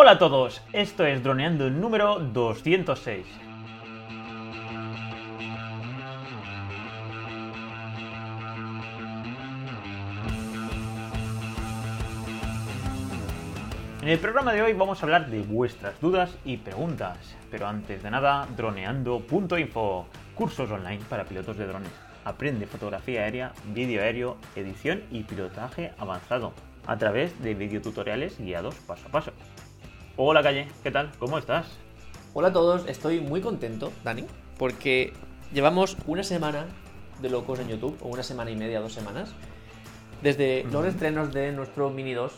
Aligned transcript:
Hola 0.00 0.12
a 0.12 0.18
todos, 0.20 0.62
esto 0.72 1.04
es 1.04 1.24
Droneando 1.24 1.68
número 1.70 2.20
206. 2.20 3.26
En 14.02 14.08
el 14.08 14.20
programa 14.20 14.52
de 14.52 14.62
hoy 14.62 14.72
vamos 14.72 15.02
a 15.02 15.06
hablar 15.06 15.28
de 15.30 15.40
vuestras 15.40 16.00
dudas 16.00 16.30
y 16.44 16.58
preguntas, 16.58 17.18
pero 17.50 17.66
antes 17.66 18.00
de 18.00 18.10
nada, 18.12 18.46
droneando.info, 18.56 20.06
cursos 20.36 20.70
online 20.70 21.02
para 21.08 21.24
pilotos 21.24 21.56
de 21.56 21.66
drones. 21.66 21.90
Aprende 22.24 22.68
fotografía 22.68 23.22
aérea, 23.22 23.52
vídeo 23.74 24.00
aéreo, 24.00 24.36
edición 24.54 25.02
y 25.10 25.24
pilotaje 25.24 25.90
avanzado 25.98 26.52
a 26.86 26.96
través 26.96 27.42
de 27.42 27.54
videotutoriales 27.54 28.38
guiados 28.38 28.76
paso 28.86 29.08
a 29.08 29.10
paso. 29.10 29.32
Hola 30.20 30.42
Calle, 30.42 30.66
¿qué 30.82 30.90
tal? 30.90 31.12
¿Cómo 31.20 31.38
estás? 31.38 31.78
Hola 32.34 32.48
a 32.48 32.52
todos, 32.52 32.86
estoy 32.88 33.20
muy 33.20 33.40
contento, 33.40 33.92
Dani, 34.02 34.24
porque 34.58 35.12
llevamos 35.52 35.96
una 36.08 36.22
semana 36.24 36.66
de 37.22 37.30
locos 37.30 37.60
en 37.60 37.68
YouTube, 37.68 37.96
o 38.02 38.08
una 38.08 38.22
semana 38.24 38.50
y 38.50 38.56
media, 38.56 38.80
dos 38.80 38.92
semanas, 38.92 39.32
desde 40.22 40.64
los 40.72 40.84
estrenos 40.86 41.32
de 41.32 41.52
nuestro 41.52 41.90
Mini 41.90 42.14
2, 42.14 42.32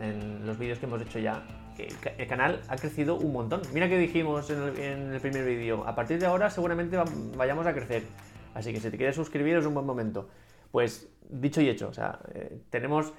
en 0.00 0.46
los 0.46 0.56
vídeos 0.56 0.78
que 0.78 0.86
hemos 0.86 1.02
hecho 1.02 1.18
ya, 1.18 1.42
que 1.76 1.86
el 1.86 1.98
ca- 1.98 2.12
el 2.16 2.26
canal 2.28 2.60
ha 2.68 2.76
crecido 2.76 3.16
un 3.16 3.32
montón. 3.32 3.62
Mira 3.74 3.88
que 3.88 3.98
dijimos 3.98 4.48
en 4.50 4.62
el, 4.62 4.78
en 4.78 5.12
el 5.12 5.20
primer 5.20 5.44
vídeo, 5.44 5.84
a 5.86 5.94
partir 5.96 6.18
de 6.20 6.26
ahora 6.26 6.48
seguramente 6.48 6.96
va- 6.96 7.04
vayamos 7.36 7.66
a 7.66 7.74
crecer, 7.74 8.04
así 8.54 8.72
que 8.72 8.78
si 8.80 8.88
te 8.88 8.96
quieres 8.96 9.16
suscribir 9.16 9.56
es 9.56 9.66
un 9.66 9.74
buen 9.74 9.86
momento. 9.86 10.28
Pues 10.70 11.08
dicho 11.28 11.60
y 11.60 11.68
hecho, 11.68 11.88
o 11.88 11.92
sea, 11.92 12.20
eh, 12.34 12.60
tenemos 12.70 13.12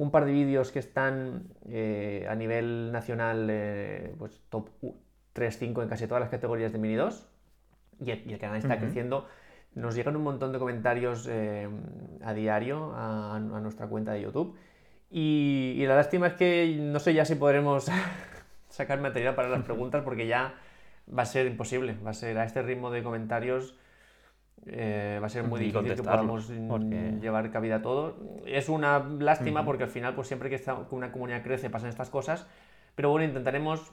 un 0.00 0.10
par 0.10 0.24
de 0.24 0.32
vídeos 0.32 0.72
que 0.72 0.78
están 0.78 1.48
eh, 1.68 2.26
a 2.26 2.34
nivel 2.34 2.90
nacional, 2.90 3.48
eh, 3.50 4.14
pues 4.18 4.40
top 4.48 4.70
3-5 5.34 5.82
en 5.82 5.88
casi 5.90 6.06
todas 6.06 6.22
las 6.22 6.30
categorías 6.30 6.72
de 6.72 6.78
Mini 6.78 6.94
2. 6.94 7.28
Y 8.00 8.10
el, 8.10 8.22
y 8.26 8.32
el 8.32 8.38
canal 8.38 8.56
está 8.56 8.78
creciendo. 8.78 9.28
Nos 9.74 9.94
llegan 9.94 10.16
un 10.16 10.22
montón 10.22 10.52
de 10.52 10.58
comentarios 10.58 11.28
eh, 11.30 11.68
a 12.24 12.32
diario 12.32 12.94
a, 12.94 13.36
a 13.36 13.40
nuestra 13.40 13.88
cuenta 13.88 14.12
de 14.12 14.22
YouTube. 14.22 14.56
Y, 15.10 15.74
y 15.76 15.84
la 15.84 15.96
lástima 15.96 16.28
es 16.28 16.32
que 16.32 16.78
no 16.80 16.98
sé 16.98 17.12
ya 17.12 17.26
si 17.26 17.34
podremos 17.34 17.90
sacar 18.70 19.00
material 19.02 19.34
para 19.34 19.50
las 19.50 19.62
preguntas 19.64 20.02
porque 20.02 20.26
ya 20.26 20.54
va 21.14 21.24
a 21.24 21.26
ser 21.26 21.46
imposible. 21.46 21.94
Va 22.02 22.12
a 22.12 22.14
ser 22.14 22.38
a 22.38 22.44
este 22.44 22.62
ritmo 22.62 22.90
de 22.90 23.02
comentarios. 23.02 23.76
Eh, 24.66 25.18
va 25.22 25.26
a 25.26 25.30
ser 25.30 25.44
muy 25.44 25.60
difícil 25.60 25.94
que 25.94 26.02
podamos 26.02 26.50
mm, 26.50 26.68
porque- 26.68 27.14
llevar 27.20 27.50
cabida 27.50 27.76
a 27.76 27.82
todo. 27.82 28.16
Es 28.46 28.68
una 28.68 28.98
lástima 28.98 29.60
Ujú. 29.60 29.66
porque 29.68 29.84
al 29.84 29.90
final, 29.90 30.14
pues 30.14 30.28
siempre 30.28 30.48
que 30.48 30.54
esta- 30.56 30.74
una 30.90 31.12
comunidad 31.12 31.42
crece 31.42 31.70
pasan 31.70 31.88
estas 31.88 32.10
cosas. 32.10 32.46
Pero 32.94 33.10
bueno, 33.10 33.26
intentaremos 33.26 33.92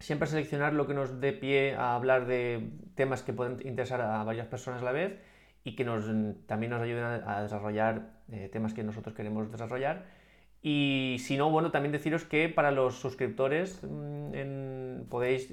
siempre 0.00 0.26
seleccionar 0.26 0.72
lo 0.72 0.86
que 0.86 0.94
nos 0.94 1.20
dé 1.20 1.32
pie 1.32 1.74
a 1.76 1.94
hablar 1.94 2.26
de 2.26 2.70
temas 2.96 3.22
que 3.22 3.32
pueden 3.32 3.58
interesar 3.64 4.00
a 4.00 4.24
varias 4.24 4.46
personas 4.48 4.82
a 4.82 4.84
la 4.84 4.92
vez 4.92 5.20
y 5.64 5.76
que 5.76 5.84
nos, 5.84 6.06
también 6.46 6.70
nos 6.70 6.82
ayuden 6.82 7.04
a, 7.04 7.36
a 7.38 7.42
desarrollar 7.42 8.10
eh, 8.32 8.48
temas 8.52 8.74
que 8.74 8.82
nosotros 8.82 9.14
queremos 9.14 9.50
desarrollar. 9.52 10.04
Y 10.60 11.16
si 11.20 11.36
no, 11.36 11.50
bueno, 11.50 11.70
también 11.70 11.92
deciros 11.92 12.24
que 12.24 12.48
para 12.48 12.70
los 12.72 12.96
suscriptores 12.98 13.80
mm, 13.84 14.34
en- 14.34 15.06
podéis 15.08 15.52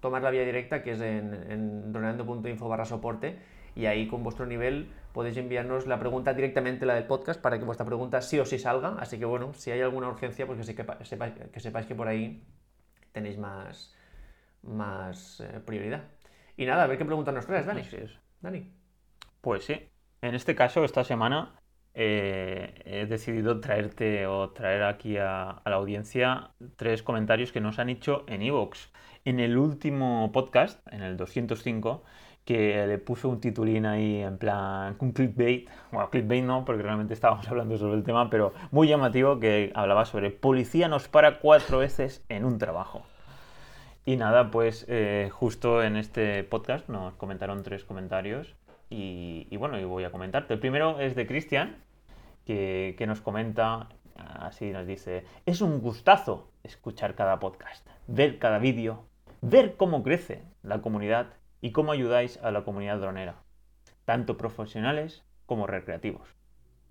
tomar 0.00 0.22
la 0.22 0.30
vía 0.30 0.44
directa 0.44 0.82
que 0.82 0.92
es 0.92 1.00
en, 1.00 1.32
en 1.50 1.92
droneando.info 1.92 2.68
barra 2.68 2.84
soporte 2.84 3.36
y 3.78 3.86
ahí 3.86 4.08
con 4.08 4.24
vuestro 4.24 4.44
nivel 4.44 4.88
podéis 5.12 5.36
enviarnos 5.36 5.86
la 5.86 6.00
pregunta 6.00 6.34
directamente, 6.34 6.84
la 6.84 6.96
del 6.96 7.04
podcast, 7.04 7.40
para 7.40 7.60
que 7.60 7.64
vuestra 7.64 7.86
pregunta 7.86 8.20
sí 8.20 8.36
o 8.40 8.44
sí 8.44 8.58
salga. 8.58 8.96
Así 8.98 9.20
que 9.20 9.24
bueno, 9.24 9.54
si 9.54 9.70
hay 9.70 9.80
alguna 9.80 10.08
urgencia, 10.08 10.46
pues 10.48 10.66
que, 10.66 10.74
que, 10.74 11.04
sepáis, 11.04 11.34
que 11.52 11.60
sepáis 11.60 11.86
que 11.86 11.94
por 11.94 12.08
ahí 12.08 12.42
tenéis 13.12 13.38
más, 13.38 13.94
más 14.62 15.38
eh, 15.40 15.60
prioridad. 15.64 16.02
Y 16.56 16.66
nada, 16.66 16.82
a 16.82 16.86
ver 16.88 16.98
qué 16.98 17.04
pregunta 17.04 17.30
nos 17.30 17.46
traes, 17.46 17.66
Dani. 17.66 17.82
Es. 17.82 18.18
Dani. 18.40 18.68
Pues 19.40 19.64
sí. 19.64 19.88
En 20.22 20.34
este 20.34 20.56
caso, 20.56 20.82
esta 20.82 21.04
semana 21.04 21.54
eh, 21.94 22.82
he 22.84 23.06
decidido 23.06 23.60
traerte 23.60 24.26
o 24.26 24.50
traer 24.50 24.82
aquí 24.82 25.18
a, 25.18 25.50
a 25.50 25.70
la 25.70 25.76
audiencia 25.76 26.50
tres 26.74 27.04
comentarios 27.04 27.52
que 27.52 27.60
nos 27.60 27.78
han 27.78 27.90
hecho 27.90 28.24
en 28.26 28.42
Evox. 28.42 28.92
En 29.24 29.38
el 29.38 29.56
último 29.56 30.32
podcast, 30.32 30.84
en 30.92 31.02
el 31.02 31.16
205, 31.16 32.02
que 32.48 32.86
le 32.86 32.96
puse 32.96 33.26
un 33.26 33.42
titulín 33.42 33.84
ahí 33.84 34.22
en 34.22 34.38
plan, 34.38 34.96
un 35.00 35.12
clickbait. 35.12 35.68
Bueno, 35.92 36.08
clickbait 36.08 36.42
no, 36.42 36.64
porque 36.64 36.82
realmente 36.82 37.12
estábamos 37.12 37.46
hablando 37.50 37.76
sobre 37.76 37.98
el 37.98 38.04
tema, 38.04 38.30
pero 38.30 38.54
muy 38.70 38.88
llamativo 38.88 39.38
que 39.38 39.70
hablaba 39.74 40.06
sobre 40.06 40.30
policía 40.30 40.88
nos 40.88 41.08
para 41.08 41.40
cuatro 41.40 41.80
veces 41.80 42.24
en 42.30 42.46
un 42.46 42.56
trabajo. 42.56 43.02
Y 44.06 44.16
nada, 44.16 44.50
pues 44.50 44.86
eh, 44.88 45.28
justo 45.30 45.82
en 45.82 45.96
este 45.96 46.42
podcast 46.42 46.88
nos 46.88 47.12
comentaron 47.16 47.62
tres 47.62 47.84
comentarios 47.84 48.56
y, 48.88 49.54
bueno, 49.58 49.78
y 49.78 49.84
voy 49.84 50.04
a 50.04 50.10
comentarte. 50.10 50.54
El 50.54 50.60
primero 50.60 51.00
es 51.00 51.14
de 51.14 51.26
Cristian, 51.26 51.76
que 52.46 53.04
nos 53.06 53.20
comenta, 53.20 53.90
así 54.16 54.70
nos 54.70 54.86
dice, 54.86 55.26
es 55.44 55.60
un 55.60 55.82
gustazo 55.82 56.48
escuchar 56.62 57.14
cada 57.14 57.40
podcast, 57.40 57.86
ver 58.06 58.38
cada 58.38 58.58
vídeo, 58.58 59.04
ver 59.42 59.76
cómo 59.76 60.02
crece 60.02 60.40
la 60.62 60.80
comunidad 60.80 61.26
y 61.60 61.72
cómo 61.72 61.92
ayudáis 61.92 62.38
a 62.42 62.50
la 62.50 62.64
comunidad 62.64 62.98
dronera, 62.98 63.42
tanto 64.04 64.36
profesionales 64.36 65.24
como 65.46 65.66
recreativos. 65.66 66.28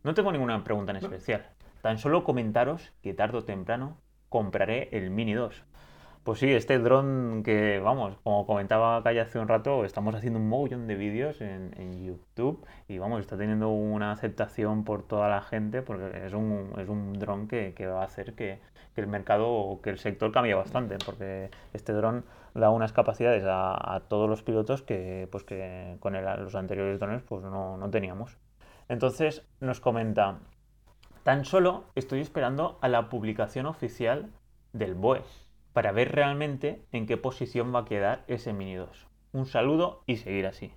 No 0.03 0.13
tengo 0.13 0.31
ninguna 0.31 0.63
pregunta 0.63 0.91
en 0.91 0.97
especial, 0.97 1.47
tan 1.81 1.97
solo 1.97 2.23
comentaros 2.23 2.94
que 3.01 3.13
tarde 3.13 3.38
o 3.38 3.44
temprano 3.44 3.97
compraré 4.29 4.89
el 4.91 5.09
Mini 5.09 5.33
2. 5.33 5.63
Pues 6.27 6.39
sí, 6.39 6.51
este 6.51 6.77
dron 6.77 7.41
que, 7.41 7.79
vamos, 7.79 8.17
como 8.21 8.45
comentaba 8.45 9.01
Calle 9.01 9.21
hace 9.21 9.39
un 9.39 9.47
rato, 9.47 9.85
estamos 9.85 10.13
haciendo 10.13 10.39
un 10.39 10.49
mogollón 10.49 10.85
de 10.85 10.95
vídeos 10.95 11.39
en, 11.39 12.03
YouTube 12.05 12.67
y 12.89 12.97
vamos, 12.97 13.21
está 13.21 13.38
teniendo 13.38 13.69
una 13.69 14.11
aceptación 14.11 14.83
por 14.83 15.07
toda 15.07 15.29
la 15.29 15.39
gente 15.41 15.81
porque 15.81 16.25
es 16.25 16.33
un, 16.33 16.73
es 16.79 16.89
un 16.89 17.13
dron 17.13 17.47
que, 17.47 17.73
que 17.73 17.87
va 17.87 18.01
a 18.01 18.05
hacer 18.07 18.33
que, 18.33 18.59
el 18.97 19.07
mercado 19.07 19.47
o 19.47 19.81
que 19.81 19.89
el 19.89 19.99
sector 19.99 20.33
cambie 20.33 20.53
bastante 20.53 20.97
porque 21.05 21.49
este 21.71 21.93
dron 21.93 22.25
da 22.53 22.71
unas 22.71 22.91
capacidades 22.91 23.45
a, 23.47 24.01
todos 24.09 24.29
los 24.29 24.43
pilotos 24.43 24.81
que, 24.81 25.29
pues 25.31 25.45
que 25.45 25.95
con 26.01 26.21
los 26.21 26.55
anteriores 26.55 26.99
drones 26.99 27.21
pues 27.21 27.41
no, 27.43 27.77
no 27.77 27.89
teníamos. 27.89 28.37
Entonces 28.89 29.47
nos 29.61 29.79
comenta, 29.79 30.39
tan 31.23 31.45
solo 31.45 31.85
estoy 31.95 32.19
esperando 32.19 32.79
a 32.81 32.89
la 32.89 33.07
publicación 33.07 33.66
oficial 33.66 34.29
del 34.73 34.93
BOE 34.93 35.21
para 35.77 35.91
ver 35.91 36.11
realmente 36.11 36.81
en 36.91 37.05
qué 37.05 37.17
posición 37.17 37.71
va 37.71 37.81
a 37.81 37.85
quedar 37.85 38.23
ese 38.27 38.51
Mini 38.51 38.73
2. 38.73 39.07
Un 39.31 39.45
saludo 39.45 40.01
y 40.07 40.15
seguir 40.15 40.47
así. 40.47 40.71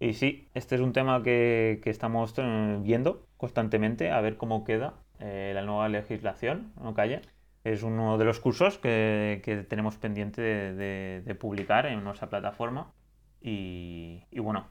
Y 0.00 0.14
sí, 0.14 0.48
este 0.54 0.74
es 0.74 0.80
un 0.80 0.92
tema 0.92 1.22
que, 1.22 1.80
estamos 1.84 2.34
viendo 2.82 3.28
constantemente, 3.36 4.10
a 4.10 4.20
ver 4.20 4.36
cómo 4.36 4.64
queda 4.64 4.94
eh, 5.20 5.52
la 5.54 5.62
nueva 5.62 5.88
legislación, 5.88 6.72
¿no, 6.82 6.94
Calle? 6.94 7.20
Es 7.62 7.84
uno 7.84 8.18
de 8.18 8.24
los 8.24 8.40
cursos 8.40 8.76
que, 8.76 9.66
tenemos 9.68 9.98
pendiente 9.98 10.42
de, 10.42 11.36
publicar 11.38 11.86
en 11.86 12.02
nuestra 12.02 12.28
plataforma. 12.28 12.92
Y, 13.40 14.20
bueno, 14.36 14.66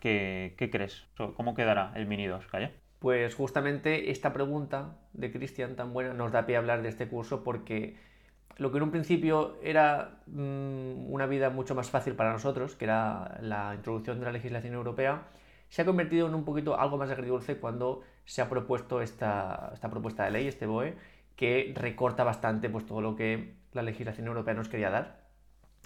¿qué, 0.00 0.54
qué 0.56 0.70
crees? 0.70 1.06
¿Cómo 1.36 1.52
quedará 1.52 1.92
el 1.96 2.06
Mini 2.06 2.28
2, 2.28 2.46
Calle? 2.46 2.70
Pues 2.98 3.34
justamente 3.34 4.10
esta 4.10 4.32
pregunta 4.32 4.96
de 5.12 5.30
Cristian 5.30 5.76
tan 5.76 5.92
buena 5.92 6.14
nos 6.14 6.32
da 6.32 6.46
pie 6.46 6.56
a 6.56 6.60
hablar 6.60 6.80
de 6.80 6.88
este 6.88 7.08
curso 7.08 7.44
porque 7.44 8.10
lo 8.58 8.70
que 8.70 8.78
en 8.78 8.84
un 8.84 8.90
principio 8.90 9.56
era 9.62 10.20
mm, 10.26 11.12
una 11.12 11.26
vida 11.26 11.50
mucho 11.50 11.74
más 11.74 11.90
fácil 11.90 12.14
para 12.14 12.32
nosotros, 12.32 12.74
que 12.74 12.84
era 12.84 13.38
la 13.40 13.74
introducción 13.74 14.18
de 14.18 14.26
la 14.26 14.32
legislación 14.32 14.74
europea, 14.74 15.22
se 15.68 15.82
ha 15.82 15.84
convertido 15.84 16.28
en 16.28 16.34
un 16.34 16.44
poquito 16.44 16.78
algo 16.78 16.98
más 16.98 17.10
agridulce 17.10 17.56
cuando 17.56 18.02
se 18.24 18.42
ha 18.42 18.48
propuesto 18.48 19.00
esta, 19.00 19.70
esta 19.72 19.90
propuesta 19.90 20.24
de 20.24 20.30
ley, 20.30 20.46
este 20.46 20.66
BOE, 20.66 20.96
que 21.36 21.72
recorta 21.74 22.24
bastante 22.24 22.68
pues, 22.68 22.84
todo 22.86 23.00
lo 23.00 23.16
que 23.16 23.54
la 23.72 23.82
legislación 23.82 24.26
europea 24.26 24.54
nos 24.54 24.68
quería 24.68 24.90
dar. 24.90 25.22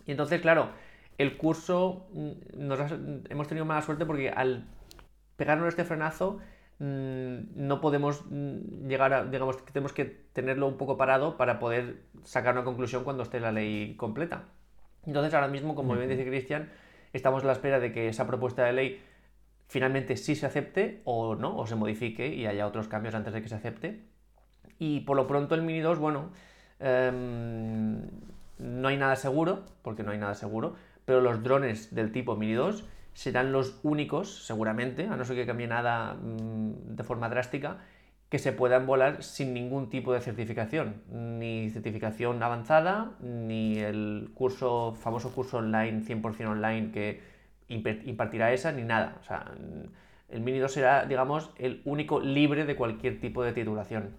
Y 0.04 0.10
entonces, 0.10 0.40
claro, 0.40 0.70
el 1.18 1.36
curso 1.36 2.08
mm, 2.12 2.66
nos 2.66 2.80
hemos 3.30 3.48
tenido 3.48 3.64
mala 3.64 3.82
suerte 3.82 4.04
porque 4.06 4.30
al 4.30 4.66
pegarnos 5.36 5.68
este 5.68 5.84
frenazo 5.84 6.40
no 6.78 7.80
podemos 7.80 8.24
mm, 8.28 8.86
llegar 8.86 9.14
a, 9.14 9.24
digamos, 9.24 9.56
que 9.56 9.72
tenemos 9.72 9.92
que 9.92 10.04
tenerlo 10.04 10.66
un 10.66 10.76
poco 10.76 10.96
parado 10.96 11.36
para 11.36 11.58
poder 11.58 12.02
sacar 12.24 12.54
una 12.54 12.64
conclusión 12.64 13.04
cuando 13.04 13.22
esté 13.22 13.40
la 13.40 13.52
ley 13.52 13.94
completa. 13.96 14.44
Entonces 15.06 15.32
ahora 15.34 15.48
mismo, 15.48 15.74
como 15.74 15.94
bien 15.94 16.08
dice 16.08 16.26
Cristian, 16.26 16.70
estamos 17.12 17.44
a 17.44 17.46
la 17.46 17.52
espera 17.52 17.80
de 17.80 17.92
que 17.92 18.08
esa 18.08 18.26
propuesta 18.26 18.64
de 18.64 18.72
ley 18.72 19.00
finalmente 19.68 20.16
sí 20.16 20.34
se 20.34 20.46
acepte 20.46 21.00
o 21.04 21.34
no, 21.34 21.56
o 21.56 21.66
se 21.66 21.76
modifique 21.76 22.28
y 22.28 22.46
haya 22.46 22.66
otros 22.66 22.88
cambios 22.88 23.14
antes 23.14 23.32
de 23.32 23.42
que 23.42 23.48
se 23.48 23.54
acepte. 23.54 24.02
Y 24.78 25.00
por 25.00 25.16
lo 25.16 25.26
pronto 25.26 25.54
el 25.54 25.62
Mini 25.62 25.80
2, 25.80 25.98
bueno, 25.98 26.30
em, 26.78 28.02
no 28.58 28.88
hay 28.88 28.96
nada 28.96 29.16
seguro, 29.16 29.64
porque 29.82 30.02
no 30.02 30.10
hay 30.10 30.18
nada 30.18 30.34
seguro, 30.34 30.74
pero 31.04 31.20
los 31.20 31.42
drones 31.42 31.94
del 31.94 32.12
tipo 32.12 32.36
Mini 32.36 32.52
2 32.52 32.84
serán 33.16 33.50
los 33.50 33.80
únicos, 33.82 34.44
seguramente, 34.44 35.06
a 35.06 35.16
no 35.16 35.24
ser 35.24 35.36
que 35.36 35.46
cambie 35.46 35.66
nada 35.66 36.14
mm, 36.14 36.96
de 36.96 37.02
forma 37.02 37.30
drástica, 37.30 37.78
que 38.28 38.38
se 38.38 38.52
puedan 38.52 38.86
volar 38.86 39.22
sin 39.22 39.54
ningún 39.54 39.88
tipo 39.88 40.12
de 40.12 40.20
certificación, 40.20 41.00
ni 41.08 41.70
certificación 41.70 42.42
avanzada, 42.42 43.12
ni 43.20 43.78
el 43.78 44.32
curso, 44.34 44.94
famoso 45.00 45.32
curso 45.32 45.56
online, 45.58 46.02
100% 46.02 46.46
online 46.46 46.90
que 46.92 47.22
impartirá 47.68 48.52
esa, 48.52 48.70
ni 48.70 48.82
nada. 48.82 49.16
O 49.22 49.24
sea, 49.24 49.50
el 50.28 50.40
Mini 50.42 50.58
2 50.58 50.70
será, 50.70 51.06
digamos, 51.06 51.50
el 51.56 51.80
único 51.86 52.20
libre 52.20 52.66
de 52.66 52.76
cualquier 52.76 53.18
tipo 53.18 53.42
de 53.42 53.54
titulación. 53.54 54.14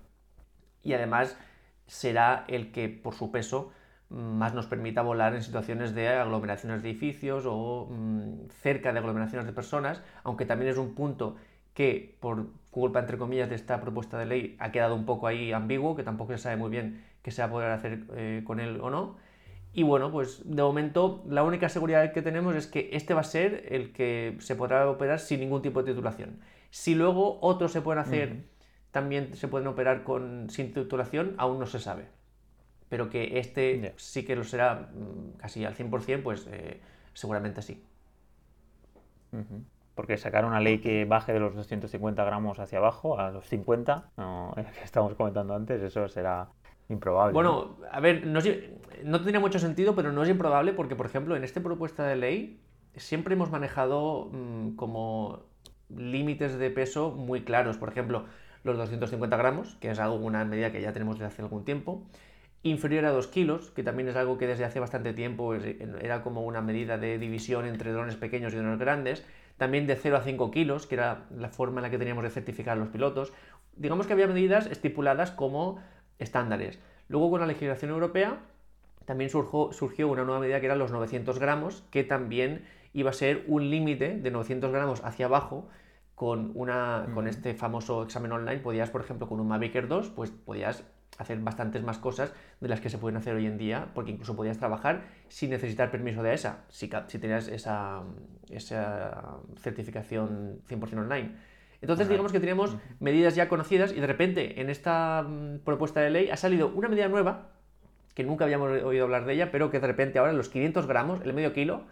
Y 0.81 0.94
además 0.94 1.38
será 1.85 2.45
el 2.47 2.71
que, 2.71 2.89
por 2.89 3.13
su 3.13 3.31
peso, 3.31 3.71
más 4.09 4.54
nos 4.54 4.68
permita 4.68 5.01
volar 5.01 5.36
en 5.36 5.44
situaciones 5.44 5.94
de 5.94 6.07
aglomeraciones 6.07 6.81
de 6.81 6.89
edificios 6.89 7.44
o 7.45 7.88
mm, 7.92 8.50
cerca 8.62 8.94
de 8.94 9.00
aglomeraciones 9.00 9.45
de 9.45 9.54
personas, 9.54 10.01
aunque 10.24 10.45
también 10.45 10.71
es 10.71 10.77
un 10.77 10.95
punto 10.95 11.36
que 11.74 12.18
por 12.19 12.48
culpa, 12.71 13.00
entre 13.00 13.18
comillas, 13.18 13.50
de 13.50 13.56
esta 13.56 13.80
propuesta 13.81 14.18
de 14.18 14.25
ley 14.25 14.56
ha 14.59 14.71
quedado 14.71 14.95
un 14.95 15.06
poco 15.06 15.27
ahí 15.27 15.51
ambiguo, 15.51 15.95
que 15.95 16.04
tampoco 16.04 16.31
se 16.33 16.39
sabe 16.39 16.57
muy 16.57 16.71
bien 16.71 17.04
qué 17.21 17.31
se 17.31 17.42
va 17.42 17.50
a 17.50 17.51
poder 17.51 17.71
hacer 17.71 18.06
eh, 18.15 18.42
con 18.45 18.59
él 18.59 18.80
o 18.81 18.89
no. 18.89 19.18
Y 19.74 19.83
bueno, 19.83 20.12
pues 20.12 20.42
de 20.44 20.63
momento 20.63 21.24
la 21.30 21.44
única 21.44 21.69
seguridad 21.69 22.12
que 22.13 22.24
tenemos 22.24 22.56
es 22.56 22.65
que 22.65 22.89
este 22.94 23.13
va 23.13 23.21
a 23.21 23.24
ser 23.24 23.65
el 23.69 23.92
que 23.92 24.38
se 24.39 24.56
podrá 24.56 24.89
operar 24.89 25.19
sin 25.19 25.39
ningún 25.39 25.62
tipo 25.62 25.83
de 25.83 25.92
titulación. 25.92 26.39
Si 26.71 26.95
luego 26.95 27.38
otros 27.42 27.74
se 27.74 27.81
pueden 27.81 28.01
hacer, 28.01 28.45
también 28.92 29.36
se 29.36 29.48
pueden 29.48 29.68
operar 29.68 30.04
con, 30.04 30.50
sin 30.50 30.74
titulación, 30.74 31.36
aún 31.38 31.59
no 31.59 31.68
se 31.68 31.80
sabe. 31.80 32.16
Pero 32.89 33.09
que 33.09 33.39
este 33.39 33.93
sí 33.97 34.23
que 34.23 34.35
lo 34.35 34.43
será 34.43 34.89
mm, 34.93 35.37
casi 35.37 35.65
al 35.65 35.75
100%, 35.75 36.23
pues 36.23 36.47
eh, 36.51 36.79
seguramente 37.13 37.61
sí. 37.61 37.83
Porque 39.95 40.17
sacar 40.17 40.45
una 40.45 40.59
ley 40.59 40.79
que 40.79 41.05
baje 41.05 41.33
de 41.33 41.39
los 41.39 41.55
250 41.55 42.23
gramos 42.23 42.59
hacia 42.59 42.77
abajo, 42.77 43.19
a 43.19 43.31
los 43.31 43.45
50, 43.47 44.11
no, 44.17 44.53
que 44.55 44.83
estábamos 44.83 45.15
comentando 45.15 45.55
antes, 45.55 45.81
eso 45.81 46.07
será 46.07 46.47
improbable. 46.89 47.33
Bueno, 47.33 47.77
a 47.91 47.99
ver, 47.99 48.25
no, 48.25 48.39
no 49.03 49.17
tendría 49.17 49.39
mucho 49.39 49.59
sentido, 49.59 49.95
pero 49.95 50.11
no 50.11 50.23
es 50.23 50.29
improbable 50.29 50.73
porque, 50.73 50.95
por 50.95 51.05
ejemplo, 51.05 51.35
en 51.35 51.43
esta 51.43 51.61
propuesta 51.61 52.05
de 52.07 52.15
ley 52.15 52.61
siempre 52.95 53.33
hemos 53.33 53.51
manejado 53.51 54.29
mm, 54.31 54.75
como 54.75 55.43
límites 55.89 56.57
de 56.57 56.69
peso 56.69 57.11
muy 57.11 57.43
claros. 57.43 57.77
Por 57.77 57.89
ejemplo, 57.89 58.25
los 58.63 58.77
250 58.77 59.37
gramos, 59.37 59.75
que 59.79 59.91
es 59.91 59.99
algo, 59.99 60.15
una 60.15 60.43
medida 60.45 60.71
que 60.71 60.81
ya 60.81 60.93
tenemos 60.93 61.17
desde 61.17 61.27
hace 61.27 61.41
algún 61.41 61.65
tiempo. 61.65 62.03
Inferior 62.63 63.06
a 63.06 63.12
2 63.12 63.27
kilos, 63.27 63.71
que 63.71 63.83
también 63.83 64.09
es 64.09 64.15
algo 64.15 64.38
que 64.38 64.48
desde 64.48 64.65
hace 64.65 64.80
bastante 64.80 65.13
tiempo 65.13 65.54
era 65.54 66.21
como 66.24 66.42
una 66.42 66.62
medida 66.62 66.98
de 66.98 67.18
división 67.18 67.65
entre 67.65 67.92
drones 67.92 68.15
pequeños 68.15 68.54
y 68.54 68.57
drones 68.57 68.80
grandes. 68.80 69.25
También 69.57 69.88
de 69.88 69.95
0 69.95 70.18
a 70.18 70.21
5 70.21 70.51
kilos, 70.51 70.86
que 70.86 70.95
era 70.95 71.25
la 71.36 71.50
forma 71.50 71.80
en 71.80 71.83
la 71.83 71.89
que 71.89 71.98
teníamos 71.98 72.24
de 72.24 72.30
certificar 72.30 72.77
a 72.77 72.80
los 72.80 72.89
pilotos. 72.89 73.33
Digamos 73.75 74.07
que 74.07 74.13
había 74.13 74.27
medidas 74.27 74.68
estipuladas 74.68 75.31
como 75.31 75.80
estándares. 76.19 76.80
Luego 77.07 77.30
con 77.31 77.39
la 77.39 77.48
legislación 77.48 77.92
europea 77.92 78.39
también 79.06 79.30
surgió, 79.30 79.71
surgió 79.71 80.09
una 80.09 80.24
nueva 80.24 80.42
medida 80.42 80.59
que 80.59 80.65
eran 80.65 80.80
los 80.80 80.92
900 80.92 81.39
gramos, 81.39 81.83
que 81.92 82.04
también 82.04 82.65
iba 82.94 83.12
a 83.12 83.13
ser 83.13 83.45
un 83.48 83.69
límite 83.69 84.18
de 84.18 84.31
900 84.31 84.71
gramos 84.71 85.04
hacia 85.04 85.27
abajo 85.27 85.69
con, 86.15 86.51
una, 86.56 87.07
con 87.13 87.27
este 87.27 87.54
famoso 87.54 88.04
examen 88.04 88.31
online. 88.31 88.59
Podías, 88.59 88.89
por 88.89 89.01
ejemplo, 89.01 89.30
con 89.30 89.39
un 89.39 89.48
Mavic 89.48 89.75
Air 89.75 89.88
2, 89.88 90.09
pues 90.09 90.31
podías 90.31 90.83
hacer 91.17 91.39
bastantes 91.39 91.83
más 91.83 91.97
cosas 91.97 92.33
de 92.59 92.67
las 92.67 92.79
que 92.79 92.89
se 92.89 92.97
pueden 92.97 93.17
hacer 93.17 93.35
hoy 93.35 93.45
en 93.45 93.57
día, 93.57 93.89
porque 93.93 94.11
incluso 94.11 94.35
podías 94.35 94.57
trabajar 94.57 95.03
sin 95.29 95.49
necesitar 95.49 95.91
permiso 95.91 96.23
de 96.23 96.33
ESA, 96.33 96.65
si, 96.69 96.89
si 97.07 97.19
tenías 97.19 97.47
esa, 97.47 98.03
esa 98.49 99.39
certificación 99.61 100.61
100% 100.69 100.97
online. 100.99 101.31
Entonces, 101.81 102.09
digamos 102.09 102.31
que 102.31 102.39
teníamos 102.39 102.75
medidas 102.99 103.35
ya 103.35 103.47
conocidas 103.47 103.91
y 103.91 103.99
de 103.99 104.07
repente 104.07 104.61
en 104.61 104.69
esta 104.69 105.23
mm, 105.23 105.59
propuesta 105.59 106.01
de 106.01 106.09
ley 106.09 106.29
ha 106.29 106.37
salido 106.37 106.69
una 106.69 106.87
medida 106.87 107.07
nueva, 107.07 107.49
que 108.15 108.23
nunca 108.23 108.45
habíamos 108.45 108.81
oído 108.81 109.03
hablar 109.03 109.25
de 109.25 109.33
ella, 109.33 109.51
pero 109.51 109.69
que 109.69 109.79
de 109.79 109.85
repente 109.85 110.17
ahora 110.17 110.33
los 110.33 110.49
500 110.49 110.87
gramos, 110.87 111.21
el 111.23 111.33
medio 111.33 111.53
kilo, 111.53 111.83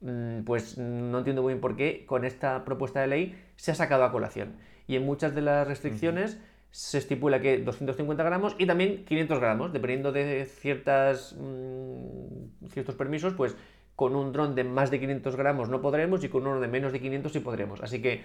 mm, 0.00 0.42
pues 0.44 0.78
no 0.78 1.18
entiendo 1.18 1.42
muy 1.42 1.54
bien 1.54 1.60
por 1.60 1.76
qué 1.76 2.04
con 2.06 2.24
esta 2.24 2.64
propuesta 2.64 3.00
de 3.00 3.08
ley 3.08 3.42
se 3.56 3.72
ha 3.72 3.74
sacado 3.74 4.04
a 4.04 4.12
colación. 4.12 4.54
Y 4.86 4.94
en 4.96 5.04
muchas 5.04 5.34
de 5.34 5.42
las 5.42 5.66
restricciones 5.66 6.38
se 6.72 6.98
estipula 6.98 7.40
que 7.40 7.58
250 7.58 8.24
gramos 8.24 8.56
y 8.58 8.66
también 8.66 9.04
500 9.04 9.38
gramos, 9.38 9.72
dependiendo 9.72 10.10
de 10.10 10.46
ciertas, 10.46 11.36
mm, 11.38 12.66
ciertos 12.70 12.94
permisos, 12.94 13.34
pues 13.34 13.54
con 13.94 14.16
un 14.16 14.32
dron 14.32 14.54
de 14.54 14.64
más 14.64 14.90
de 14.90 14.98
500 14.98 15.36
gramos 15.36 15.68
no 15.68 15.82
podremos 15.82 16.24
y 16.24 16.30
con 16.30 16.46
uno 16.46 16.60
de 16.60 16.68
menos 16.68 16.92
de 16.92 17.00
500 17.00 17.30
sí 17.30 17.40
podremos. 17.40 17.82
Así 17.82 18.00
que 18.00 18.22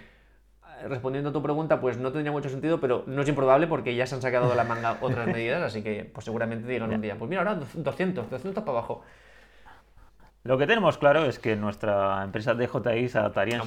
respondiendo 0.87 1.31
a 1.31 1.33
tu 1.33 1.43
pregunta, 1.43 1.81
pues 1.81 1.97
no 1.97 2.11
tendría 2.11 2.31
mucho 2.31 2.49
sentido, 2.49 2.79
pero 2.79 3.03
no 3.05 3.21
es 3.21 3.27
improbable 3.27 3.67
porque 3.67 3.95
ya 3.95 4.07
se 4.07 4.15
han 4.15 4.21
sacado 4.21 4.49
de 4.49 4.55
la 4.55 4.63
manga 4.63 4.97
otras 5.01 5.27
medidas, 5.33 5.61
así 5.61 5.81
que 5.83 6.05
pues 6.05 6.23
seguramente 6.23 6.67
digan 6.69 6.93
un 6.93 7.01
día, 7.01 7.17
pues 7.17 7.29
mira, 7.29 7.41
ahora 7.41 7.59
200, 7.73 8.29
200 8.29 8.63
para 8.63 8.77
abajo. 8.77 9.03
Lo 10.47 10.57
que 10.57 10.65
tenemos 10.65 10.97
claro 10.97 11.25
es 11.25 11.39
que 11.39 11.57
nuestra 11.57 12.23
empresa 12.23 12.53
DJI 12.53 13.09
se 13.09 13.19
adaptaría 13.19 13.61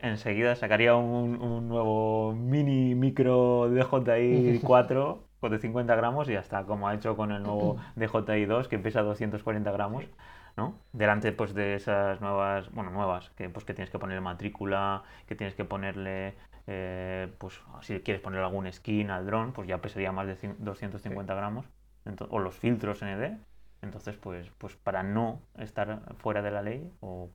enseguida, 0.00 0.54
sacaría 0.54 0.94
un, 0.94 1.68
nuevo 1.68 2.32
mini 2.34 2.94
micro 2.94 3.68
DJI 3.68 4.60
4 4.62 5.24
de 5.50 5.58
50 5.58 5.96
gramos 5.96 6.28
y 6.28 6.34
ya 6.34 6.38
está, 6.38 6.62
como 6.66 6.86
ha 6.86 6.94
hecho 6.94 7.16
con 7.16 7.32
el 7.32 7.42
nuevo 7.42 7.78
DJI 7.96 8.44
2 8.44 8.68
que 8.68 8.78
pesa 8.78 9.02
240 9.02 9.72
gramos. 9.72 10.04
¿no? 10.56 10.76
Delante 10.92 11.32
pues 11.32 11.52
de 11.52 11.74
esas 11.74 12.20
nuevas, 12.20 12.70
bueno, 12.70 12.92
nuevas, 12.92 13.30
que 13.30 13.48
pues 13.48 13.64
que 13.64 13.74
tienes 13.74 13.90
que 13.90 13.98
ponerle 13.98 14.20
matrícula, 14.20 15.02
que 15.26 15.34
tienes 15.34 15.56
que 15.56 15.64
ponerle 15.64 16.34
eh, 16.68 17.26
pues 17.38 17.60
si 17.80 17.98
quieres 18.00 18.22
poner 18.22 18.40
algún 18.40 18.72
skin 18.72 19.10
al 19.10 19.26
dron, 19.26 19.52
pues 19.52 19.66
ya 19.66 19.78
pesaría 19.78 20.12
más 20.12 20.28
de 20.28 20.54
250 20.58 21.34
gramos, 21.34 21.66
o 22.28 22.38
los 22.38 22.54
filtros 22.54 23.02
ND. 23.02 23.49
Entonces, 23.82 24.16
pues, 24.16 24.50
pues 24.58 24.76
para 24.76 25.02
no 25.02 25.42
estar 25.58 26.14
fuera 26.16 26.42
de 26.42 26.50
la 26.50 26.62
ley 26.62 26.90
o, 27.00 27.30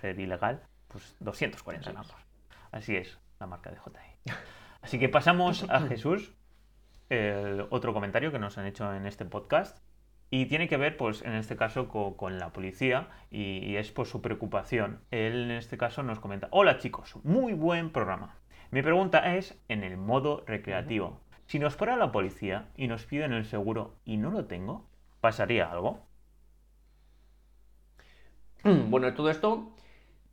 ser 0.00 0.18
ilegal, 0.18 0.62
pues 0.88 1.16
240 1.20 1.92
gramos. 1.92 2.14
Así 2.72 2.96
es 2.96 3.18
la 3.38 3.46
marca 3.46 3.70
de 3.70 3.76
JI. 3.76 4.32
Así 4.82 4.98
que 4.98 5.08
pasamos 5.08 5.68
a 5.70 5.80
Jesús, 5.88 6.34
el 7.08 7.66
otro 7.70 7.94
comentario 7.94 8.32
que 8.32 8.38
nos 8.38 8.58
han 8.58 8.66
hecho 8.66 8.92
en 8.94 9.06
este 9.06 9.24
podcast. 9.24 9.78
Y 10.30 10.46
tiene 10.46 10.68
que 10.68 10.76
ver, 10.76 10.96
pues, 10.96 11.22
en 11.22 11.34
este 11.34 11.54
caso, 11.54 11.88
con, 11.88 12.38
la 12.40 12.52
policía 12.52 13.08
y, 13.30 13.58
y, 13.58 13.76
es 13.76 13.92
por 13.92 14.06
su 14.06 14.20
preocupación. 14.20 15.00
Él, 15.12 15.44
en 15.44 15.50
este 15.52 15.78
caso, 15.78 16.02
nos 16.02 16.18
comenta, 16.18 16.48
hola 16.50 16.78
chicos, 16.78 17.14
muy 17.22 17.52
buen 17.52 17.90
programa. 17.90 18.34
Mi 18.72 18.82
pregunta 18.82 19.36
es 19.36 19.56
en 19.68 19.84
el 19.84 19.96
modo 19.96 20.42
recreativo. 20.46 21.20
Si 21.46 21.60
nos 21.60 21.76
fuera 21.76 21.96
la 21.96 22.10
policía 22.10 22.68
y 22.74 22.88
nos 22.88 23.04
piden 23.04 23.32
el 23.32 23.44
seguro 23.44 23.94
y 24.04 24.16
no 24.16 24.30
lo 24.30 24.46
tengo, 24.46 24.88
¿pasaría 25.24 25.70
algo? 25.70 26.06
Bueno, 28.62 29.14
todo 29.14 29.30
esto 29.30 29.72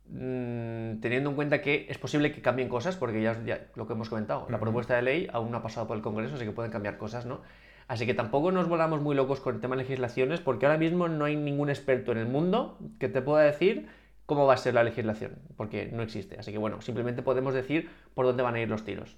mm, 0.06 1.00
teniendo 1.00 1.30
en 1.30 1.34
cuenta 1.34 1.62
que 1.62 1.86
es 1.88 1.96
posible 1.96 2.30
que 2.30 2.42
cambien 2.42 2.68
cosas, 2.68 2.96
porque 2.96 3.22
ya, 3.22 3.42
ya 3.42 3.68
lo 3.74 3.86
que 3.86 3.94
hemos 3.94 4.10
comentado, 4.10 4.46
la 4.50 4.60
propuesta 4.60 4.94
de 4.94 5.00
ley 5.00 5.28
aún 5.32 5.50
no 5.50 5.56
ha 5.56 5.62
pasado 5.62 5.86
por 5.86 5.96
el 5.96 6.02
Congreso, 6.02 6.34
así 6.34 6.44
que 6.44 6.52
pueden 6.52 6.70
cambiar 6.70 6.98
cosas, 6.98 7.24
¿no? 7.24 7.40
Así 7.88 8.04
que 8.04 8.12
tampoco 8.12 8.52
nos 8.52 8.68
volamos 8.68 9.00
muy 9.00 9.16
locos 9.16 9.40
con 9.40 9.54
el 9.54 9.60
tema 9.62 9.76
de 9.76 9.82
legislaciones, 9.84 10.40
porque 10.40 10.66
ahora 10.66 10.76
mismo 10.76 11.08
no 11.08 11.24
hay 11.24 11.36
ningún 11.36 11.70
experto 11.70 12.12
en 12.12 12.18
el 12.18 12.26
mundo 12.26 12.76
que 13.00 13.08
te 13.08 13.22
pueda 13.22 13.44
decir 13.44 13.88
cómo 14.26 14.44
va 14.44 14.52
a 14.52 14.58
ser 14.58 14.74
la 14.74 14.84
legislación, 14.84 15.38
porque 15.56 15.86
no 15.90 16.02
existe. 16.02 16.38
Así 16.38 16.52
que 16.52 16.58
bueno, 16.58 16.82
simplemente 16.82 17.22
podemos 17.22 17.54
decir 17.54 17.88
por 18.12 18.26
dónde 18.26 18.42
van 18.42 18.56
a 18.56 18.60
ir 18.60 18.68
los 18.68 18.84
tiros. 18.84 19.16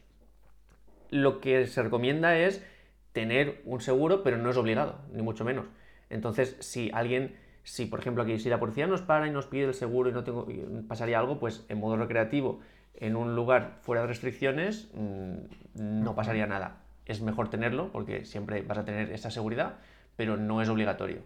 Lo 1.10 1.40
que 1.40 1.66
se 1.66 1.82
recomienda 1.82 2.38
es 2.38 2.64
tener 3.14 3.62
un 3.64 3.80
seguro, 3.80 4.22
pero 4.22 4.36
no 4.36 4.50
es 4.50 4.56
obligado, 4.58 4.98
ni 5.12 5.22
mucho 5.22 5.44
menos. 5.44 5.66
Entonces, 6.10 6.56
si 6.60 6.90
alguien, 6.92 7.36
si 7.62 7.86
por 7.86 8.00
ejemplo 8.00 8.22
aquí, 8.22 8.38
si 8.38 8.50
la 8.50 8.60
policía 8.60 8.86
nos 8.86 9.00
para 9.00 9.26
y 9.26 9.30
nos 9.30 9.46
pide 9.46 9.64
el 9.64 9.74
seguro 9.74 10.10
y 10.10 10.12
no 10.12 10.24
tengo, 10.24 10.46
pasaría 10.86 11.18
algo, 11.18 11.38
pues 11.38 11.64
en 11.68 11.78
modo 11.78 11.96
recreativo, 11.96 12.60
en 12.96 13.16
un 13.16 13.34
lugar 13.36 13.78
fuera 13.82 14.02
de 14.02 14.08
restricciones, 14.08 14.90
mm, 14.94 16.02
no 16.02 16.14
pasaría 16.14 16.46
nada. 16.46 16.82
Es 17.06 17.22
mejor 17.22 17.48
tenerlo 17.50 17.90
porque 17.92 18.24
siempre 18.24 18.62
vas 18.62 18.78
a 18.78 18.84
tener 18.84 19.12
esa 19.12 19.30
seguridad, 19.30 19.76
pero 20.16 20.36
no 20.36 20.60
es 20.60 20.68
obligatorio. 20.68 21.18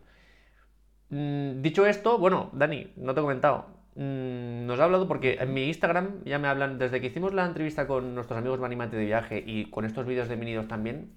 Mm, 1.08 1.62
dicho 1.62 1.86
esto, 1.86 2.18
bueno, 2.18 2.50
Dani, 2.52 2.92
no 2.96 3.14
te 3.14 3.20
he 3.20 3.22
comentado. 3.22 3.66
Mm, 3.94 4.66
nos 4.66 4.78
ha 4.78 4.84
hablado 4.84 5.08
porque 5.08 5.38
en 5.40 5.54
mi 5.54 5.68
Instagram 5.68 6.22
ya 6.24 6.38
me 6.38 6.48
hablan, 6.48 6.78
desde 6.78 7.00
que 7.00 7.06
hicimos 7.06 7.32
la 7.32 7.46
entrevista 7.46 7.86
con 7.86 8.14
nuestros 8.14 8.38
amigos 8.38 8.60
Manimate 8.60 8.96
de 8.96 9.06
viaje 9.06 9.42
y 9.44 9.70
con 9.70 9.86
estos 9.86 10.06
vídeos 10.06 10.28
de 10.28 10.36
Minidos 10.36 10.68
también, 10.68 11.12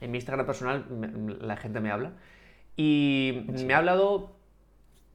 en 0.00 0.10
mi 0.10 0.18
Instagram 0.18 0.46
personal 0.46 0.84
la 1.40 1.56
gente 1.56 1.80
me 1.80 1.90
habla. 1.90 2.12
Y 2.76 3.44
me 3.66 3.74
ha 3.74 3.78
hablado 3.78 4.32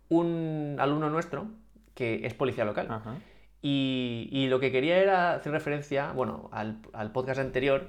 un 0.09 0.75
alumno 0.79 1.09
nuestro 1.09 1.47
que 1.95 2.25
es 2.25 2.33
policía 2.33 2.65
local. 2.65 2.87
Y, 3.61 4.47
lo 4.49 4.59
que 4.59 4.71
quería 4.71 4.97
era 4.97 5.35
hacer 5.35 5.53
referencia, 5.53 6.11
bueno, 6.11 6.49
al, 6.51 7.11
podcast 7.13 7.39
anterior 7.39 7.87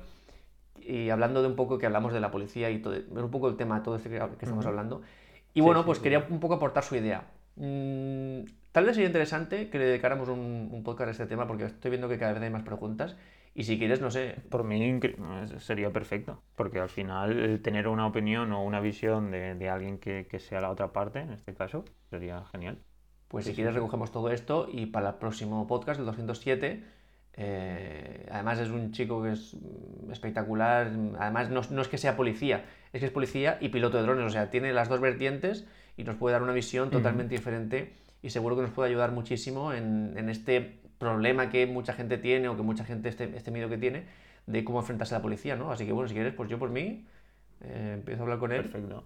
y 0.80 1.08
hablando 1.10 1.42
de 1.42 1.48
un 1.48 1.56
poco 1.56 1.78
que 1.78 1.86
hablamos 1.86 2.12
de 2.12 2.20
la 2.20 2.30
policía 2.30 2.70
y 2.70 2.78
todo, 2.78 2.94
un 3.10 3.30
poco 3.30 3.48
el 3.48 3.56
tema, 3.56 3.82
todo 3.82 3.96
este 3.96 4.08
que, 4.08 4.16
estamos 4.40 4.64
hablando. 4.66 5.02
Y 5.52 5.60
bueno, 5.60 5.84
pues 5.84 5.98
quería 5.98 6.26
un 6.28 6.40
poco 6.40 6.54
aportar 6.54 6.84
su 6.84 6.94
idea. 6.94 7.24
Mm, 7.56 8.44
tal 8.72 8.84
vez 8.84 8.94
sería 8.94 9.06
interesante 9.06 9.68
que 9.68 9.78
le 9.78 9.86
dedicáramos 9.86 10.28
un, 10.28 10.82
podcast 10.84 11.08
a 11.08 11.10
este 11.12 11.26
tema 11.26 11.46
porque 11.46 11.64
estoy 11.64 11.90
viendo 11.90 12.08
que 12.08 12.18
cada 12.18 12.32
vez 12.32 12.42
hay 12.42 12.50
más 12.50 12.62
preguntas 12.62 13.16
Y 13.54 13.62
si 13.64 13.78
quieres, 13.78 14.00
no 14.00 14.10
sé. 14.10 14.36
Por 14.50 14.64
mí 14.64 15.00
sería 15.58 15.92
perfecto, 15.92 16.42
porque 16.56 16.80
al 16.80 16.88
final 16.88 17.60
tener 17.62 17.86
una 17.86 18.06
opinión 18.06 18.52
o 18.52 18.64
una 18.64 18.80
visión 18.80 19.30
de, 19.30 19.68
alguien 19.70 19.98
que, 19.98 20.26
sea 20.40 20.60
la 20.60 20.70
otra 20.70 20.92
parte, 20.92 21.20
en 21.20 21.30
este 21.30 21.54
caso, 21.54 21.84
sería 22.10 22.44
genial. 22.46 22.78
Pues 23.28 23.46
si 23.46 23.54
quieres 23.54 23.74
recogemos 23.74 24.10
todo 24.10 24.30
esto 24.30 24.68
y 24.70 24.86
para 24.86 25.10
el 25.10 25.14
próximo 25.16 25.66
podcast, 25.68 26.00
el 26.00 26.06
207, 26.06 26.84
eh, 27.36 28.26
además 28.30 28.58
es 28.58 28.70
un 28.70 28.92
chico 28.92 29.22
que 29.22 29.32
es 29.32 29.56
espectacular, 30.10 30.90
además 31.18 31.50
no, 31.50 31.80
es 31.80 31.88
que 31.88 31.98
sea 31.98 32.16
policía, 32.16 32.64
es 32.92 33.00
que 33.00 33.06
es 33.06 33.12
policía 33.12 33.58
y 33.60 33.68
piloto 33.68 33.96
de 33.96 34.02
drones, 34.02 34.24
o 34.26 34.30
sea, 34.30 34.50
tiene 34.50 34.72
las 34.72 34.88
dos 34.88 35.00
vertientes 35.00 35.66
y 35.96 36.02
nos 36.02 36.16
puede 36.16 36.32
dar 36.32 36.42
una 36.42 36.52
visión 36.52 36.90
totalmente 36.90 37.34
diferente 37.34 37.94
y 38.20 38.30
seguro 38.30 38.56
que 38.56 38.62
nos 38.62 38.70
puede 38.70 38.90
ayudar 38.90 39.12
muchísimo 39.12 39.72
en, 39.72 40.14
en 40.16 40.28
este 40.28 40.80
problema 40.98 41.48
que 41.48 41.66
mucha 41.66 41.92
gente 41.92 42.18
tiene 42.18 42.48
o 42.48 42.56
que 42.56 42.62
mucha 42.62 42.84
gente 42.84 43.08
este, 43.08 43.36
este 43.36 43.50
miedo 43.50 43.68
que 43.68 43.78
tiene 43.78 44.04
de 44.46 44.64
cómo 44.64 44.80
enfrentarse 44.80 45.14
a 45.14 45.18
la 45.18 45.22
policía, 45.22 45.56
¿no? 45.56 45.70
Así 45.70 45.86
que 45.86 45.92
bueno, 45.92 46.08
si 46.08 46.14
quieres, 46.14 46.34
pues 46.34 46.50
yo 46.50 46.58
por 46.58 46.70
mí 46.70 47.06
eh, 47.62 47.92
empiezo 47.94 48.22
a 48.22 48.24
hablar 48.24 48.38
con 48.38 48.52
él. 48.52 48.62
Perfecto. 48.62 49.04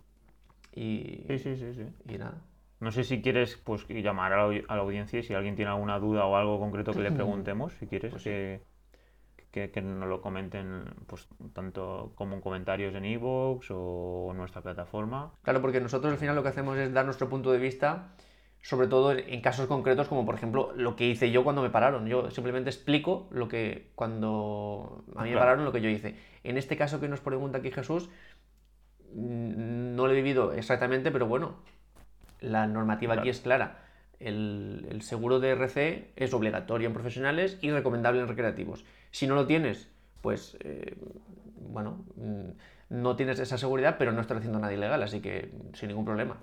Y, 0.75 1.25
sí, 1.29 1.39
sí, 1.39 1.57
sí, 1.57 1.75
sí. 1.75 1.87
Y 2.09 2.19
nada. 2.19 2.41
No 2.81 2.93
sé 2.93 3.03
si 3.03 3.21
quieres 3.21 3.57
pues 3.57 3.87
llamar 3.89 4.33
a 4.33 4.49
la, 4.49 4.63
audiencia 4.69 5.19
y 5.19 5.23
si 5.23 5.35
alguien 5.35 5.57
tiene 5.57 5.71
alguna 5.71 5.99
duda 5.99 6.27
o 6.27 6.37
algo 6.37 6.61
concreto 6.61 6.93
que 6.93 7.01
le 7.01 7.11
preguntemos, 7.13 7.73
si 7.75 7.87
quieres 7.87 8.13
pues 8.13 8.23
que, 8.23 8.61
que, 9.51 9.83
nos 9.83 10.09
lo 10.09 10.21
comenten 10.21 10.85
pues 11.07 11.29
tanto 11.53 12.13
como 12.15 12.37
en 12.37 12.41
comentarios 12.41 12.95
en 12.95 13.05
iVoox 13.05 13.67
o 13.71 14.29
en 14.31 14.37
nuestra 14.37 14.63
plataforma. 14.63 15.33
Claro, 15.43 15.61
porque 15.61 15.81
nosotros 15.81 16.13
al 16.13 16.19
final 16.19 16.37
lo 16.37 16.43
que 16.43 16.51
hacemos 16.51 16.79
es 16.79 16.93
dar 16.93 17.05
nuestro 17.05 17.29
punto 17.29 17.51
de 17.51 17.59
vista 17.59 18.11
sobre 18.69 18.87
todo 18.87 19.13
en 19.13 19.41
casos 19.41 19.67
concretos 19.67 20.09
como 20.09 20.27
por 20.27 20.35
ejemplo 20.35 20.75
lo 20.77 20.95
que 20.95 21.07
hice 21.07 21.31
yo 21.31 21.43
cuando 21.43 21.63
me 21.63 21.71
pararon. 21.71 22.07
Yo 22.07 22.31
simplemente 22.31 22.69
explico 22.69 23.27
lo 23.31 23.49
que 23.49 23.93
cuando 23.95 25.07
a 25.17 25.25
mí 25.25 25.31
me 25.31 25.39
pararon 25.39 25.65
lo 25.65 25.73
que 25.73 25.81
yo 25.81 25.89
hice. 25.89 26.17
En 26.45 26.59
este 26.59 26.77
caso 26.77 27.01
que 27.01 27.09
nos 27.09 27.21
pregunta 27.21 27.57
aquí 27.57 27.71
Jesús, 27.71 28.11
mm, 29.15 29.97
no 29.97 30.07
lo 30.07 30.13
he 30.13 30.17
vivido 30.17 30.53
exactamente, 30.53 31.11
pero 31.11 31.27
bueno, 31.27 31.57
la 32.41 32.67
normativa 32.67 33.15
aquí 33.15 33.31
es 33.31 33.41
clara. 33.41 33.87
El, 34.21 34.99
seguro 35.01 35.41
de 35.41 35.49
RC 35.53 36.13
es 36.17 36.35
obligatorio 36.35 36.89
en 36.89 36.93
profesionales 36.93 37.57
y 37.63 37.71
recomendable 37.71 38.21
en 38.21 38.29
recreativos. 38.29 38.85
Si 39.13 39.27
no 39.27 39.35
lo 39.35 39.47
tienes, 39.47 39.91
pues 40.21 40.59
eh, 40.61 40.95
bueno, 41.71 42.05
mm, 42.17 42.51
no 42.91 43.17
tienes 43.17 43.39
esa 43.39 43.57
seguridad, 43.57 43.97
pero 43.99 44.13
no 44.13 44.21
estás 44.21 44.37
haciendo 44.37 44.59
nada 44.59 44.75
ilegal, 44.75 45.03
así 45.03 45.23
que 45.23 45.53
sin 45.73 45.89
ningún 45.89 46.05
problema. 46.05 46.37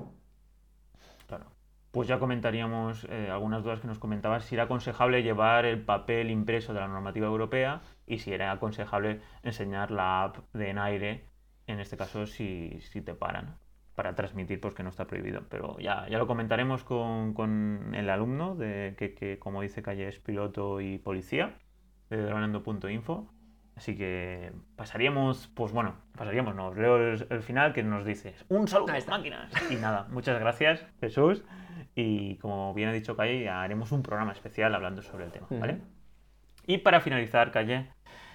Pues 1.96 2.10
ya 2.10 2.20
comentaríamos 2.20 3.08
eh, 3.10 3.30
algunas 3.32 3.64
dudas 3.64 3.80
que 3.80 3.88
nos 3.88 4.00
comentabas, 4.00 4.44
si 4.44 4.56
era 4.56 4.66
aconsejable 4.66 5.24
llevar 5.24 5.64
el 5.64 5.80
papel 5.82 6.30
impreso 6.30 6.74
de 6.74 6.82
la 6.82 6.90
normativa 6.90 7.28
europea 7.28 7.84
y 8.06 8.18
si 8.18 8.34
era 8.34 8.52
aconsejable 8.52 9.22
enseñar 9.44 9.92
la 9.92 10.24
app 10.24 10.40
de 10.52 10.72
en 10.72 10.78
aire, 10.78 11.24
en 11.68 11.80
este 11.80 11.96
caso 11.96 12.26
si, 12.26 12.82
te 12.92 13.14
paran, 13.14 13.56
para 13.96 14.14
transmitir 14.14 14.60
pues 14.60 14.74
que 14.74 14.84
no 14.84 14.90
está 14.90 15.08
prohibido. 15.08 15.44
Pero 15.50 15.80
ya, 15.80 16.06
ya 16.10 16.18
lo 16.18 16.28
comentaremos 16.28 16.84
con, 16.84 17.94
el 17.96 18.10
alumno, 18.10 18.56
de, 18.56 18.94
que, 18.98 19.40
como 19.40 19.62
dice 19.62 19.82
Calle 19.82 20.10
es 20.10 20.20
piloto 20.20 20.82
y 20.82 20.98
policía, 20.98 21.56
de 22.10 22.22
dronando.info. 22.24 23.32
Así 23.78 23.96
que 23.96 24.52
pasaríamos, 24.76 25.50
pues 25.54 25.72
bueno, 25.72 25.96
pasaríamos, 26.18 26.56
no, 26.56 26.74
leo 26.74 26.98
el, 26.98 27.42
final 27.42 27.72
que 27.72 27.84
nos 27.84 28.04
dices, 28.06 28.46
un 28.50 28.68
saludo 28.68 28.94
a 28.94 29.10
máquinas. 29.10 29.52
Y 29.70 29.76
nada, 29.76 30.08
muchas 30.12 30.40
gracias 30.42 30.86
Jesús. 31.00 31.44
Y 31.96 32.36
como 32.38 32.74
bien 32.74 32.90
ha 32.90 32.94
dicho 32.94 33.16
Calle, 33.16 33.50
haremos 33.50 33.92
un 33.92 34.04
programa 34.04 34.34
especial 34.34 34.76
hablando 34.76 35.02
sobre 35.02 35.26
el 35.26 35.32
tema, 35.32 35.48
¿vale? 35.50 35.80
Y 36.68 36.80
para 36.80 37.00
finalizar, 37.00 37.52
Calle, 37.52 37.90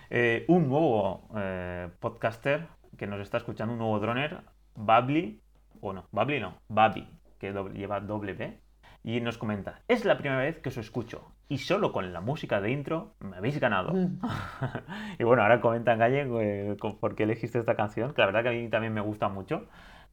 eh, 0.09 0.45
un 0.49 0.69
nuevo 0.69 1.29
eh, 1.37 1.88
podcaster 2.00 2.67
que 2.97 3.07
nos 3.07 3.21
está 3.21 3.37
escuchando, 3.37 3.73
un 3.75 3.79
nuevo 3.79 3.99
droner, 4.00 4.40
Babli, 4.75 5.40
o 5.81 5.93
no, 5.93 6.07
Babli 6.11 6.40
no, 6.40 6.55
Babi, 6.69 7.07
que 7.38 7.52
lleva 7.75 8.00
doble 8.00 8.33
B, 8.33 8.59
y 9.02 9.21
nos 9.21 9.38
comenta, 9.38 9.83
es 9.88 10.05
la 10.05 10.17
primera 10.17 10.40
vez 10.40 10.59
que 10.59 10.69
os 10.69 10.76
escucho 10.76 11.33
y 11.50 11.59
solo 11.59 11.90
con 11.93 12.12
la 12.12 12.21
música 12.21 12.61
de 12.61 12.71
intro 12.71 13.14
me 13.19 13.37
habéis 13.37 13.59
ganado. 13.59 13.93
Mm. 13.93 14.21
y 15.19 15.25
bueno, 15.25 15.43
ahora 15.43 15.61
comenta 15.61 15.99
Calle 15.99 16.26
eh, 16.40 16.76
por 16.79 17.14
qué 17.17 17.25
elegiste 17.25 17.59
esta 17.59 17.75
canción, 17.75 18.14
que 18.14 18.23
la 18.23 18.26
verdad 18.26 18.43
que 18.45 18.49
a 18.50 18.52
mí 18.52 18.69
también 18.69 18.95
me 18.95 19.00
gusta 19.00 19.29
mucho. 19.29 19.67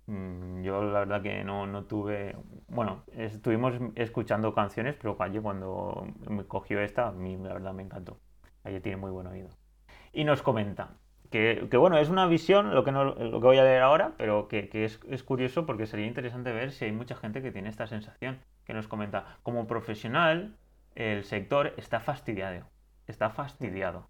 Mm, 0.07 0.61
yo 0.63 0.81
la 0.83 0.99
verdad 0.99 1.21
que 1.21 1.43
no, 1.43 1.67
no 1.67 1.83
tuve... 1.83 2.35
Bueno, 2.67 3.03
estuvimos 3.13 3.75
escuchando 3.95 4.53
canciones, 4.53 4.95
pero 4.95 5.17
Calle 5.17 5.41
cuando 5.41 6.07
me 6.29 6.45
cogió 6.45 6.81
esta, 6.81 7.09
a 7.09 7.11
mí 7.11 7.37
la 7.37 7.53
verdad 7.53 7.73
me 7.73 7.83
encantó. 7.83 8.17
Calle 8.63 8.81
tiene 8.81 8.97
muy 8.97 9.11
buen 9.11 9.27
oído. 9.27 9.49
Y 10.13 10.23
nos 10.23 10.41
comenta 10.41 10.95
que, 11.29 11.67
que 11.69 11.77
bueno, 11.77 11.97
es 11.97 12.09
una 12.09 12.25
visión, 12.25 12.73
lo 12.73 12.83
que, 12.83 12.91
no, 12.91 13.03
lo 13.03 13.39
que 13.39 13.45
voy 13.45 13.57
a 13.57 13.63
leer 13.63 13.81
ahora, 13.81 14.13
pero 14.17 14.47
que, 14.47 14.69
que 14.69 14.85
es, 14.85 14.99
es, 15.09 15.23
curioso 15.23 15.65
porque 15.65 15.85
sería 15.85 16.07
interesante 16.07 16.51
ver 16.53 16.71
si 16.71 16.85
hay 16.85 16.91
mucha 16.91 17.15
gente 17.15 17.41
que 17.41 17.51
tiene 17.51 17.69
esta 17.69 17.87
sensación. 17.87 18.39
Que 18.65 18.73
nos 18.73 18.87
comenta, 18.87 19.37
como 19.43 19.67
profesional, 19.67 20.55
el 20.95 21.23
sector 21.23 21.73
está 21.77 21.99
fastidiado. 21.99 22.65
Está 23.07 23.29
fastidiado. 23.29 24.09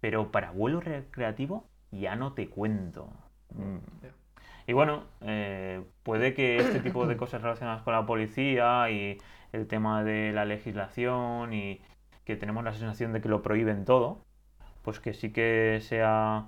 Pero 0.00 0.32
para 0.32 0.50
vuelo 0.50 0.80
recreativo, 0.80 1.68
ya 1.90 2.16
no 2.16 2.32
te 2.32 2.48
cuento. 2.48 3.12
Mm. 3.50 3.78
Y 4.66 4.72
bueno, 4.72 5.04
eh, 5.22 5.82
puede 6.02 6.34
que 6.34 6.56
este 6.56 6.80
tipo 6.80 7.06
de 7.06 7.16
cosas 7.16 7.42
relacionadas 7.42 7.82
con 7.82 7.94
la 7.94 8.06
policía 8.06 8.90
y 8.90 9.18
el 9.52 9.66
tema 9.66 10.04
de 10.04 10.32
la 10.32 10.44
legislación 10.44 11.52
y 11.52 11.80
que 12.24 12.36
tenemos 12.36 12.64
la 12.64 12.72
sensación 12.72 13.12
de 13.12 13.20
que 13.20 13.28
lo 13.28 13.42
prohíben 13.42 13.84
todo, 13.84 14.24
pues 14.82 15.00
que 15.00 15.14
sí 15.14 15.32
que 15.32 15.80
sea 15.82 16.46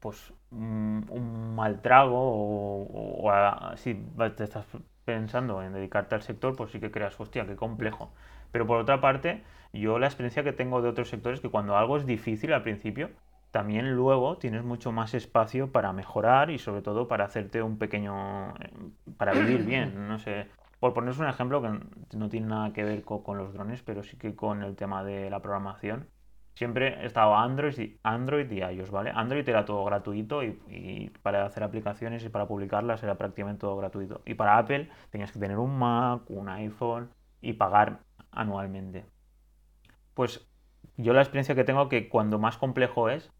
pues 0.00 0.32
un, 0.50 1.54
mal 1.56 1.82
trago 1.82 2.16
o, 2.16 3.30
si 3.76 3.94
te 4.36 4.44
estás 4.44 4.66
pensando 5.04 5.62
en 5.62 5.72
dedicarte 5.72 6.14
al 6.14 6.22
sector, 6.22 6.54
pues 6.56 6.70
sí 6.70 6.80
que 6.80 6.90
creas, 6.90 7.18
hostia, 7.18 7.46
qué 7.46 7.56
complejo. 7.56 8.12
Pero 8.52 8.66
por 8.66 8.78
otra 8.78 9.00
parte, 9.00 9.42
yo 9.72 9.98
la 9.98 10.06
experiencia 10.06 10.44
que 10.44 10.52
tengo 10.52 10.82
de 10.82 10.88
otros 10.88 11.08
sectores 11.08 11.38
es 11.38 11.42
que 11.42 11.50
cuando 11.50 11.76
algo 11.76 11.96
es 11.96 12.06
difícil 12.06 12.52
al 12.52 12.62
principio, 12.62 13.10
también 13.50 13.94
luego 13.94 14.38
tienes 14.38 14.64
mucho 14.64 14.92
más 14.92 15.14
espacio 15.14 15.72
para 15.72 15.92
mejorar 15.92 16.50
y 16.50 16.58
sobre 16.58 16.82
todo 16.82 17.08
para 17.08 17.24
hacerte 17.24 17.62
un 17.62 17.78
pequeño... 17.78 18.50
Eh, 18.56 18.70
para 19.16 19.32
vivir 19.32 19.64
bien, 19.66 20.08
no 20.08 20.18
sé. 20.18 20.48
Por 20.80 20.92
poneros 20.92 21.18
un 21.18 21.28
ejemplo 21.28 21.62
que 21.62 22.16
no 22.16 22.28
tiene 22.28 22.48
nada 22.48 22.72
que 22.72 22.84
ver 22.84 23.02
con, 23.02 23.38
los 23.38 23.54
drones, 23.54 23.82
pero 23.82 24.02
sí 24.02 24.18
que 24.18 24.34
con 24.34 24.62
el 24.62 24.76
tema 24.76 25.02
de 25.04 25.30
la 25.30 25.40
programación. 25.40 26.08
Siempre 26.54 27.04
estaba 27.04 27.42
Android 27.42 27.78
y, 27.78 27.98
Android 28.02 28.50
y 28.50 28.60
iOS, 28.60 28.90
¿vale? 28.90 29.12
Android 29.14 29.46
era 29.46 29.64
todo 29.64 29.84
gratuito 29.84 30.42
y, 30.42 30.58
y, 30.68 31.10
para 31.22 31.44
hacer 31.44 31.62
aplicaciones 31.62 32.24
y 32.24 32.30
para 32.30 32.46
publicarlas 32.46 33.02
era 33.02 33.16
prácticamente 33.16 33.60
todo 33.60 33.76
gratuito. 33.76 34.22
Y 34.24 34.34
para 34.34 34.56
Apple 34.58 34.90
tenías 35.10 35.32
que 35.32 35.38
tener 35.38 35.58
un 35.58 35.78
Mac, 35.78 36.22
un 36.28 36.48
iPhone 36.48 37.10
y 37.42 37.54
pagar 37.54 38.00
anualmente. 38.30 39.04
Pues 40.14 40.46
yo 40.96 41.12
la 41.12 41.20
experiencia 41.20 41.54
que 41.54 41.64
tengo 41.64 41.88
que 41.88 42.08
cuando 42.08 42.38
más 42.38 42.56
complejo 42.56 43.10
es, 43.10 43.30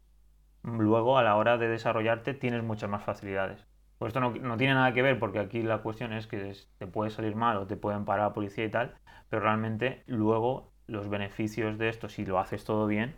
luego 0.63 1.17
a 1.17 1.23
la 1.23 1.35
hora 1.35 1.57
de 1.57 1.67
desarrollarte 1.67 2.33
tienes 2.33 2.63
muchas 2.63 2.89
más 2.89 3.03
facilidades. 3.03 3.65
Pues 3.97 4.09
esto 4.09 4.19
no, 4.21 4.57
tiene 4.57 4.73
nada 4.73 4.93
que 4.93 5.01
ver 5.01 5.17
porque 5.19 5.39
aquí 5.39 5.63
la 5.63 5.79
cuestión 5.79 6.13
es 6.13 6.27
que 6.27 6.53
te 6.77 6.87
puede 6.87 7.09
salir 7.09 7.35
mal 7.35 7.57
o 7.57 7.67
te 7.67 7.77
pueden 7.77 8.05
parar 8.05 8.27
la 8.27 8.33
policía 8.33 8.65
y 8.65 8.69
tal, 8.69 8.95
pero 9.29 9.41
realmente 9.41 10.03
luego 10.05 10.71
los 10.85 11.09
beneficios 11.09 11.77
de 11.77 11.89
esto, 11.89 12.07
si 12.07 12.25
lo 12.25 12.39
haces 12.39 12.63
todo 12.63 12.85
bien, 12.85 13.15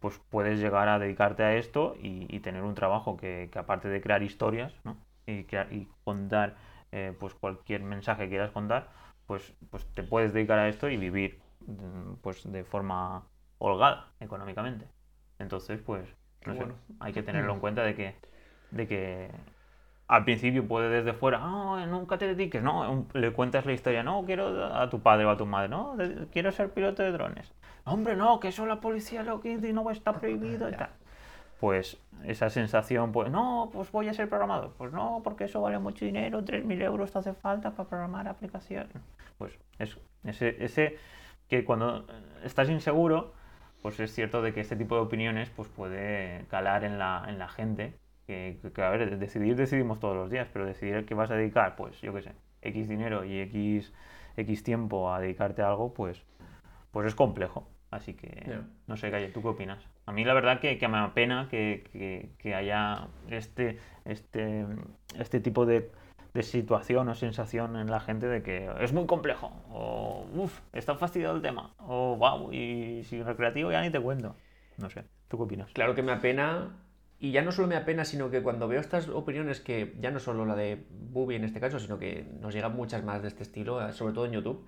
pues 0.00 0.20
puedes 0.30 0.60
llegar 0.60 0.88
a 0.88 0.98
dedicarte 0.98 1.42
a 1.42 1.56
esto 1.56 1.94
y, 2.00 2.40
tener 2.40 2.62
un 2.62 2.74
trabajo 2.74 3.16
que, 3.16 3.50
aparte 3.54 3.88
de 3.88 4.00
crear 4.00 4.22
historias 4.22 4.72
¿no? 4.84 4.96
y, 5.26 5.46
y, 5.70 5.88
contar 6.04 6.56
eh, 6.92 7.14
pues 7.18 7.34
cualquier 7.34 7.82
mensaje 7.82 8.24
que 8.24 8.30
quieras 8.30 8.50
contar, 8.52 8.88
pues, 9.26 9.54
pues 9.70 9.84
te 9.94 10.02
puedes 10.02 10.32
dedicar 10.32 10.58
a 10.58 10.68
esto 10.68 10.88
y 10.88 10.96
vivir 10.96 11.40
mm, 11.66 12.14
pues 12.22 12.50
de 12.50 12.64
forma 12.64 13.24
holgada 13.58 14.12
económicamente. 14.20 14.86
Entonces, 15.38 15.80
pues 15.80 16.08
bueno, 16.46 16.74
hay 17.00 17.12
que 17.12 17.22
tenerlo 17.22 17.52
en 17.54 17.60
cuenta 17.60 17.82
de 17.82 17.94
que, 17.94 18.14
de 18.70 18.86
que 18.86 19.30
al 20.08 20.24
principio 20.24 20.66
puede 20.66 20.88
desde 20.88 21.12
fuera, 21.12 21.38
no, 21.38 21.84
nunca 21.86 22.16
te 22.16 22.26
dediques, 22.26 22.62
no, 22.62 23.06
le 23.12 23.32
cuentas 23.32 23.66
la 23.66 23.72
historia, 23.72 24.02
no, 24.02 24.24
quiero 24.24 24.74
a 24.74 24.88
tu 24.88 25.00
padre 25.00 25.26
o 25.26 25.30
a 25.30 25.36
tu 25.36 25.44
madre, 25.44 25.68
no, 25.68 25.96
quiero 26.32 26.50
ser 26.50 26.70
piloto 26.70 27.02
de 27.02 27.12
drones. 27.12 27.52
Hombre, 27.84 28.16
no, 28.16 28.40
que 28.40 28.48
eso 28.48 28.66
la 28.66 28.80
policía 28.80 29.22
lo 29.22 29.40
que 29.40 29.52
y 29.52 29.72
no 29.72 29.90
está 29.90 30.14
prohibido 30.14 30.68
y 30.68 30.72
tal. 30.76 30.90
Pues 31.60 31.98
esa 32.24 32.50
sensación, 32.50 33.12
pues 33.12 33.30
no, 33.30 33.68
pues 33.72 33.90
voy 33.90 34.08
a 34.08 34.14
ser 34.14 34.28
programador. 34.28 34.72
Pues 34.78 34.92
no, 34.92 35.20
porque 35.24 35.44
eso 35.44 35.60
vale 35.60 35.78
mucho 35.78 36.04
dinero, 36.04 36.44
3.000 36.44 36.82
euros 36.82 37.12
te 37.12 37.18
hace 37.18 37.34
falta 37.34 37.72
para 37.72 37.88
programar 37.88 38.28
aplicaciones. 38.28 38.92
Pues 39.38 39.58
eso, 39.78 40.00
ese, 40.24 40.56
ese 40.64 40.98
que 41.48 41.64
cuando 41.64 42.06
estás 42.44 42.68
inseguro, 42.70 43.32
pues 43.82 43.98
es 44.00 44.12
cierto 44.12 44.42
de 44.42 44.52
que 44.52 44.60
este 44.60 44.76
tipo 44.76 44.94
de 44.96 45.02
opiniones 45.02 45.50
pues 45.50 45.68
puede 45.68 46.44
calar 46.48 46.84
en 46.84 46.98
la, 46.98 47.24
en 47.28 47.38
la 47.38 47.48
gente. 47.48 47.94
Que, 48.26 48.58
a 48.76 48.90
ver, 48.90 49.18
decidir 49.18 49.56
decidimos 49.56 50.00
todos 50.00 50.14
los 50.14 50.30
días, 50.30 50.48
pero 50.52 50.66
decidir 50.66 51.06
que 51.06 51.14
vas 51.14 51.30
a 51.30 51.34
dedicar, 51.34 51.76
pues 51.76 51.98
yo 52.02 52.12
qué 52.12 52.22
sé, 52.22 52.32
X 52.60 52.86
dinero 52.86 53.24
y 53.24 53.40
X, 53.40 53.94
X 54.36 54.62
tiempo 54.62 55.10
a 55.10 55.18
dedicarte 55.20 55.62
a 55.62 55.68
algo, 55.68 55.94
pues, 55.94 56.22
pues 56.90 57.06
es 57.06 57.14
complejo. 57.14 57.66
Así 57.90 58.12
que, 58.12 58.60
no 58.86 58.98
sé, 58.98 59.10
Calle, 59.10 59.28
¿tú 59.28 59.40
qué 59.40 59.48
opinas? 59.48 59.82
A 60.04 60.12
mí 60.12 60.22
la 60.22 60.34
verdad 60.34 60.60
que, 60.60 60.76
que 60.76 60.88
me 60.88 60.98
apena 60.98 61.48
que, 61.50 61.84
que, 61.90 62.28
que 62.36 62.54
haya 62.54 63.08
este, 63.30 63.78
este, 64.04 64.66
este 65.18 65.40
tipo 65.40 65.64
de, 65.64 65.90
de 66.38 66.44
situación 66.44 67.08
o 67.08 67.14
sensación 67.16 67.74
en 67.74 67.90
la 67.90 67.98
gente 67.98 68.28
de 68.28 68.44
que 68.44 68.70
es 68.80 68.92
muy 68.92 69.06
complejo, 69.06 69.50
o 69.70 70.24
uff, 70.32 70.60
está 70.72 70.94
fastidiado 70.94 71.34
el 71.34 71.42
tema, 71.42 71.74
o 71.78 72.16
wow, 72.16 72.52
y 72.52 73.02
si 73.02 73.20
recreativo 73.24 73.72
ya 73.72 73.82
ni 73.82 73.90
te 73.90 73.98
cuento. 73.98 74.36
No 74.76 74.88
sé, 74.88 75.04
¿tú 75.26 75.36
qué 75.36 75.42
opinas? 75.42 75.70
Claro 75.72 75.96
que 75.96 76.02
me 76.04 76.12
apena, 76.12 76.76
y 77.18 77.32
ya 77.32 77.42
no 77.42 77.50
solo 77.50 77.66
me 77.66 77.74
apena, 77.74 78.04
sino 78.04 78.30
que 78.30 78.40
cuando 78.40 78.68
veo 78.68 78.80
estas 78.80 79.08
opiniones, 79.08 79.60
que 79.60 79.96
ya 79.98 80.12
no 80.12 80.20
solo 80.20 80.46
la 80.46 80.54
de 80.54 80.86
Bubi 80.90 81.34
en 81.34 81.42
este 81.42 81.58
caso, 81.58 81.80
sino 81.80 81.98
que 81.98 82.30
nos 82.40 82.54
llegan 82.54 82.76
muchas 82.76 83.02
más 83.02 83.20
de 83.20 83.28
este 83.28 83.42
estilo, 83.42 83.84
eh, 83.84 83.92
sobre 83.92 84.14
todo 84.14 84.26
en 84.26 84.32
YouTube, 84.32 84.64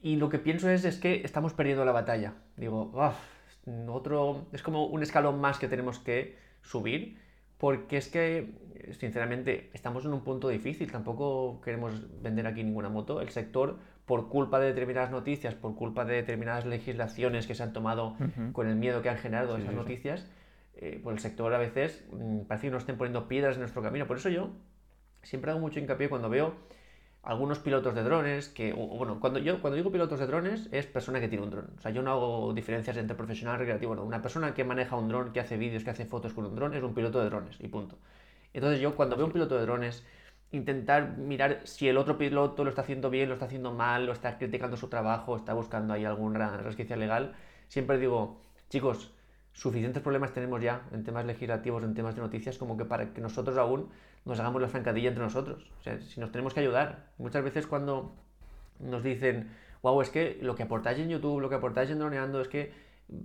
y 0.00 0.14
lo 0.14 0.28
que 0.28 0.38
pienso 0.38 0.70
es, 0.70 0.84
es 0.84 0.96
que 0.96 1.22
estamos 1.24 1.54
perdiendo 1.54 1.84
la 1.84 1.92
batalla. 1.92 2.34
Digo, 2.56 2.92
uff, 2.94 3.88
otro, 3.88 4.46
es 4.52 4.62
como 4.62 4.86
un 4.86 5.02
escalón 5.02 5.40
más 5.40 5.58
que 5.58 5.66
tenemos 5.66 5.98
que 5.98 6.38
subir, 6.62 7.18
porque 7.62 7.96
es 7.96 8.08
que, 8.08 8.56
sinceramente, 8.98 9.70
estamos 9.72 10.04
en 10.04 10.12
un 10.12 10.24
punto 10.24 10.48
difícil, 10.48 10.90
tampoco 10.90 11.60
queremos 11.60 11.92
vender 12.20 12.48
aquí 12.48 12.64
ninguna 12.64 12.88
moto. 12.88 13.20
El 13.20 13.28
sector, 13.28 13.78
por 14.04 14.28
culpa 14.28 14.58
de 14.58 14.66
determinadas 14.66 15.12
noticias, 15.12 15.54
por 15.54 15.76
culpa 15.76 16.04
de 16.04 16.16
determinadas 16.16 16.66
legislaciones 16.66 17.46
que 17.46 17.54
se 17.54 17.62
han 17.62 17.72
tomado 17.72 18.16
con 18.52 18.66
el 18.66 18.74
miedo 18.74 19.00
que 19.00 19.10
han 19.10 19.16
generado 19.16 19.56
esas 19.58 19.74
noticias, 19.74 20.28
eh, 20.74 20.98
pues 21.04 21.14
el 21.14 21.20
sector 21.20 21.54
a 21.54 21.58
veces 21.58 22.04
mm, 22.10 22.46
parece 22.48 22.66
que 22.66 22.72
nos 22.72 22.82
estén 22.82 22.98
poniendo 22.98 23.28
piedras 23.28 23.54
en 23.54 23.60
nuestro 23.60 23.80
camino. 23.80 24.08
Por 24.08 24.16
eso 24.16 24.28
yo 24.28 24.50
siempre 25.22 25.52
hago 25.52 25.60
mucho 25.60 25.78
hincapié 25.78 26.08
cuando 26.08 26.28
veo 26.28 26.56
algunos 27.22 27.60
pilotos 27.60 27.94
de 27.94 28.02
drones 28.02 28.48
que, 28.48 28.72
bueno, 28.72 29.20
cuando 29.20 29.38
yo 29.38 29.60
cuando 29.60 29.76
digo 29.76 29.92
pilotos 29.92 30.18
de 30.18 30.26
drones 30.26 30.68
es 30.72 30.86
persona 30.86 31.20
que 31.20 31.28
tiene 31.28 31.44
un 31.44 31.50
dron. 31.50 31.70
O 31.78 31.80
sea, 31.80 31.92
yo 31.92 32.02
no 32.02 32.10
hago 32.10 32.52
diferencias 32.52 32.96
entre 32.96 33.16
profesional 33.16 33.56
y 33.56 33.58
recreativo. 33.60 33.92
Una 34.02 34.20
persona 34.20 34.54
que 34.54 34.64
maneja 34.64 34.96
un 34.96 35.08
dron, 35.08 35.32
que 35.32 35.40
hace 35.40 35.56
vídeos, 35.56 35.84
que 35.84 35.90
hace 35.90 36.04
fotos 36.04 36.32
con 36.34 36.46
un 36.46 36.56
dron, 36.56 36.74
es 36.74 36.82
un 36.82 36.94
piloto 36.94 37.20
de 37.20 37.26
drones 37.26 37.56
y 37.60 37.68
punto. 37.68 37.96
Entonces 38.52 38.80
yo 38.80 38.96
cuando 38.96 39.16
veo 39.16 39.26
un 39.26 39.32
piloto 39.32 39.56
de 39.56 39.62
drones, 39.62 40.04
intentar 40.50 41.16
mirar 41.16 41.60
si 41.64 41.88
el 41.88 41.96
otro 41.96 42.18
piloto 42.18 42.64
lo 42.64 42.70
está 42.70 42.82
haciendo 42.82 43.08
bien, 43.08 43.28
lo 43.28 43.34
está 43.34 43.46
haciendo 43.46 43.72
mal, 43.72 44.04
lo 44.06 44.12
está 44.12 44.36
criticando 44.38 44.76
su 44.76 44.88
trabajo, 44.88 45.36
está 45.36 45.54
buscando 45.54 45.94
ahí 45.94 46.04
alguna 46.04 46.58
resquicia 46.58 46.96
legal, 46.96 47.34
siempre 47.68 47.98
digo, 47.98 48.40
chicos, 48.68 49.12
suficientes 49.52 50.02
problemas 50.02 50.32
tenemos 50.32 50.60
ya 50.62 50.82
en 50.92 51.04
temas 51.04 51.24
legislativos, 51.26 51.82
en 51.84 51.94
temas 51.94 52.14
de 52.14 52.22
noticias, 52.22 52.58
como 52.58 52.76
que 52.76 52.84
para 52.84 53.12
que 53.12 53.20
nosotros 53.20 53.56
aún 53.58 53.88
nos 54.24 54.38
hagamos 54.40 54.62
la 54.62 54.68
zancadilla 54.68 55.08
entre 55.08 55.24
nosotros. 55.24 55.70
O 55.80 55.82
sea, 55.82 56.00
si 56.00 56.20
nos 56.20 56.30
tenemos 56.30 56.54
que 56.54 56.60
ayudar. 56.60 57.10
Muchas 57.18 57.42
veces 57.44 57.66
cuando 57.66 58.14
nos 58.80 59.02
dicen, 59.02 59.50
wow, 59.82 60.00
es 60.00 60.10
que 60.10 60.38
lo 60.40 60.54
que 60.54 60.62
aportáis 60.62 60.98
en 60.98 61.08
YouTube, 61.08 61.40
lo 61.40 61.48
que 61.48 61.56
aportáis 61.56 61.90
en 61.90 61.98
Droneando, 61.98 62.40
es 62.40 62.48
que 62.48 62.72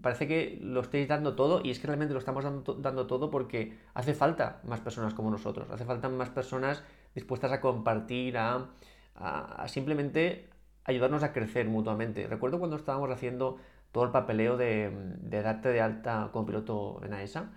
parece 0.01 0.27
que 0.27 0.59
lo 0.61 0.81
estáis 0.81 1.07
dando 1.07 1.35
todo 1.35 1.61
y 1.63 1.71
es 1.71 1.79
que 1.79 1.87
realmente 1.87 2.13
lo 2.13 2.19
estamos 2.19 2.43
dando, 2.43 3.07
todo 3.07 3.29
porque 3.29 3.77
hace 3.93 4.13
falta 4.13 4.59
más 4.63 4.81
personas 4.81 5.13
como 5.13 5.31
nosotros, 5.31 5.69
hace 5.71 5.85
falta 5.85 6.09
más 6.09 6.29
personas 6.29 6.83
dispuestas 7.15 7.51
a 7.51 7.61
compartir, 7.61 8.37
a, 8.37 8.67
a, 9.15 9.67
simplemente 9.67 10.49
ayudarnos 10.83 11.23
a 11.23 11.31
crecer 11.31 11.67
mutuamente. 11.67 12.27
Recuerdo 12.27 12.59
cuando 12.59 12.75
estábamos 12.75 13.09
haciendo 13.11 13.57
todo 13.91 14.03
el 14.03 14.11
papeleo 14.11 14.57
de, 14.57 14.91
de 15.21 15.41
darte 15.41 15.69
de 15.69 15.81
alta 15.81 16.29
como 16.31 16.45
piloto 16.45 17.01
en 17.03 17.13
AESA, 17.13 17.51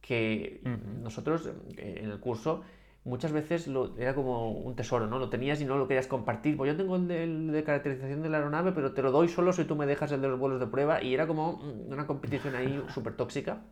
que 0.00 0.60
nosotros 1.02 1.48
eh, 1.76 2.00
en 2.02 2.10
el 2.10 2.20
curso 2.20 2.62
muchas 3.04 3.32
veces 3.32 3.66
lo, 3.66 3.96
era 3.96 4.14
como 4.14 4.50
un 4.52 4.76
tesoro, 4.76 5.06
¿no? 5.06 5.18
Lo 5.18 5.28
tenías 5.28 5.60
y 5.60 5.64
no 5.64 5.76
lo 5.76 5.88
querías 5.88 6.06
compartir. 6.06 6.56
Pues 6.56 6.70
yo 6.70 6.76
tengo 6.76 6.96
el 6.96 7.08
de, 7.52 7.64
caracterización 7.64 8.22
de 8.22 8.28
la 8.28 8.38
aeronave, 8.38 8.72
pero 8.72 8.92
te 8.92 9.02
lo 9.02 9.10
doy 9.10 9.28
solo 9.28 9.52
si 9.52 9.64
tú 9.64 9.76
me 9.76 9.86
dejas 9.86 10.12
el 10.12 10.20
de 10.20 10.28
los 10.28 10.38
vuelos 10.38 10.60
de 10.60 10.66
prueba. 10.66 11.02
Y 11.02 11.14
era 11.14 11.26
como 11.26 11.54
mm, 11.56 11.92
una 11.92 12.06
competición 12.06 12.54
ahí 12.54 12.82
súper 12.94 13.14
tóxica. 13.14 13.62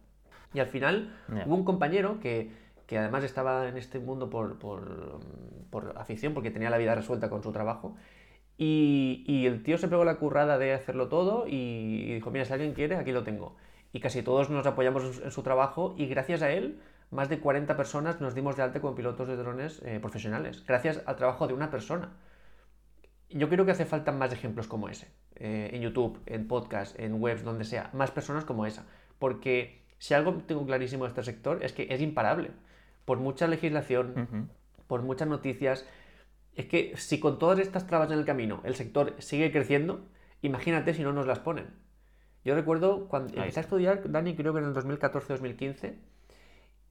Y 0.53 0.59
al 0.59 0.67
final 0.67 1.15
hubo 1.47 1.55
un 1.55 1.65
compañero 1.65 2.19
que, 2.19 2.51
que, 2.89 2.99
además 2.99 3.23
estaba 3.23 3.69
en 3.69 3.77
este 3.77 4.01
mundo 4.01 4.31
por, 4.31 4.59
por, 4.59 5.21
por, 5.71 5.97
afición, 5.97 6.35
porque 6.35 6.51
tenía 6.51 6.71
la 6.71 6.79
vida 6.79 6.97
resuelta 6.97 7.31
con 7.31 7.41
su 7.45 7.53
trabajo. 7.53 7.95
Y, 8.63 9.25
y, 9.27 9.47
el 9.47 9.63
tío 9.63 9.79
se 9.79 9.89
pegó 9.89 10.05
la 10.05 10.17
currada 10.17 10.59
de 10.59 10.75
hacerlo 10.75 11.09
todo 11.09 11.47
y 11.49 12.13
dijo, 12.13 12.31
mira, 12.31 12.45
si 12.45 12.53
alguien 12.53 12.75
quiere, 12.75 12.97
aquí 12.97 13.11
lo 13.11 13.25
tengo 13.25 13.57
y 13.93 14.01
casi 14.01 14.23
todos 14.23 14.51
nos 14.51 14.67
apoyamos 14.67 15.21
en 15.23 15.31
su 15.31 15.43
trabajo 15.43 15.95
y 15.97 16.07
gracias 16.07 16.43
a 16.43 16.51
él 16.51 16.81
más 17.11 17.29
de 17.29 17.41
40 17.41 17.77
personas 17.77 18.21
nos 18.21 18.35
dimos 18.35 18.57
de 18.57 18.63
alta 18.63 18.81
como 18.81 18.95
pilotos 18.95 19.27
de 19.27 19.37
drones 19.37 19.83
eh, 19.85 19.99
profesionales, 20.01 20.65
gracias 20.67 21.03
al 21.07 21.17
trabajo 21.17 21.49
de 21.49 21.55
una 21.55 21.71
persona. 21.71 22.13
Yo 23.29 23.49
creo 23.49 23.65
que 23.65 23.73
hace 23.73 23.85
falta 23.85 24.13
más 24.13 24.33
ejemplos 24.33 24.69
como 24.69 24.89
ese, 24.89 25.09
eh, 25.37 25.71
en 25.73 25.83
YouTube, 25.83 26.21
en 26.27 26.47
podcast, 26.47 26.99
en 26.99 27.21
webs, 27.21 27.43
donde 27.43 27.65
sea, 27.65 27.91
más 27.93 28.11
personas 28.11 28.45
como 28.45 28.67
esa, 28.67 28.87
porque 29.19 29.83
si 29.99 30.15
algo 30.15 30.35
tengo 30.47 30.65
clarísimo 30.67 31.05
de 31.05 31.09
este 31.11 31.23
sector 31.25 31.65
es 31.65 31.73
que 31.73 31.87
es 31.91 32.01
imparable, 32.01 32.53
por 33.05 33.19
mucha 33.19 33.49
legislación, 33.49 34.51
por 34.87 35.03
muchas 35.03 35.27
noticias, 35.27 35.85
es 36.55 36.67
que 36.67 36.95
si 36.97 37.21
con 37.21 37.39
todas 37.39 37.59
estas 37.59 37.87
trabas 37.87 38.11
en 38.11 38.19
el 38.19 38.25
camino 38.25 38.61
el 38.65 38.75
sector 38.75 39.15
sigue 39.19 39.53
creciendo, 39.53 40.07
imagínate 40.43 40.95
si 40.95 41.03
no 41.03 41.13
nos 41.13 41.27
las 41.27 41.39
ponen. 41.39 41.67
Yo 42.45 42.55
recuerdo 42.55 43.07
cuando 43.09 43.35
empecé 43.35 43.61
a 43.61 43.63
estudiar, 43.63 44.11
Dani, 44.11 44.35
creo 44.35 44.53
que 44.55 44.61
en 44.61 44.67
el 44.67 44.75
2014-2015, 44.75 45.95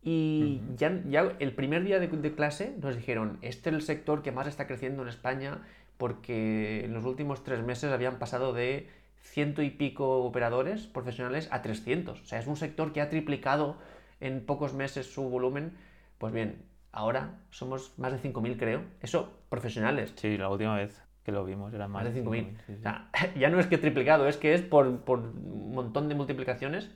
y 0.02 0.62
ya, 0.78 1.02
ya, 1.08 1.36
el 1.40 1.54
primer 1.54 1.84
día 1.84 2.00
de, 2.00 2.36
clase 2.36 2.74
nos 2.82 2.96
dijeron, 2.96 3.38
este 3.42 3.70
es 3.70 3.76
el 3.76 3.82
sector 3.82 4.22
que 4.22 4.32
más 4.32 4.48
está 4.48 4.66
creciendo 4.66 5.04
en 5.04 5.10
España 5.10 5.62
porque 5.98 6.86
en 6.86 6.94
los 6.94 7.04
últimos 7.04 7.44
tres 7.44 7.62
meses 7.64 7.92
habían 7.92 8.20
pasado 8.20 8.54
de 8.54 8.88
ciento 9.22 9.62
y 9.62 9.70
pico 9.70 10.24
operadores 10.24 10.88
profesionales 10.88 11.50
a 11.52 11.62
300. 11.62 12.22
O 12.22 12.26
sea, 12.26 12.40
es 12.40 12.48
un 12.48 12.56
sector 12.56 12.94
que 12.94 13.02
ha 13.02 13.10
triplicado 13.10 13.78
en 14.22 14.46
pocos 14.46 14.74
meses 14.74 15.12
su 15.12 15.24
volumen. 15.24 15.74
Pues 16.18 16.32
bien, 16.32 16.64
ahora 16.92 17.40
somos 17.52 17.98
más 17.98 18.12
de 18.12 18.30
5.000 18.30 18.58
creo. 18.58 18.84
Eso, 19.02 19.42
profesionales. 19.50 20.14
Sí, 20.16 20.38
la 20.38 20.50
última 20.50 20.76
vez 20.76 21.02
que 21.24 21.32
lo 21.32 21.46
vimos, 21.46 21.74
era 21.74 21.88
más, 21.88 22.06
de 22.06 22.24
5.000. 22.24 22.80
O 22.80 22.82
sea, 22.82 23.10
ya 23.38 23.50
no 23.50 23.60
es 23.60 23.68
que 23.68 23.78
triplicado, 23.78 24.28
es 24.28 24.38
que 24.38 24.54
es 24.54 24.62
por, 24.62 25.02
por, 25.02 25.20
un 25.20 25.74
montón 25.74 26.10
de 26.10 26.16
multiplicaciones. 26.16 26.90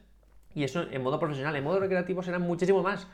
Y 0.55 0.63
eso 0.63 0.85
en 0.89 1.01
modo 1.01 1.19
profesional, 1.19 1.55
en 1.55 1.63
modo 1.63 1.79
recreativo 1.79 2.21
serán 2.21 2.43
muchísimo 2.43 2.83
más. 2.83 3.07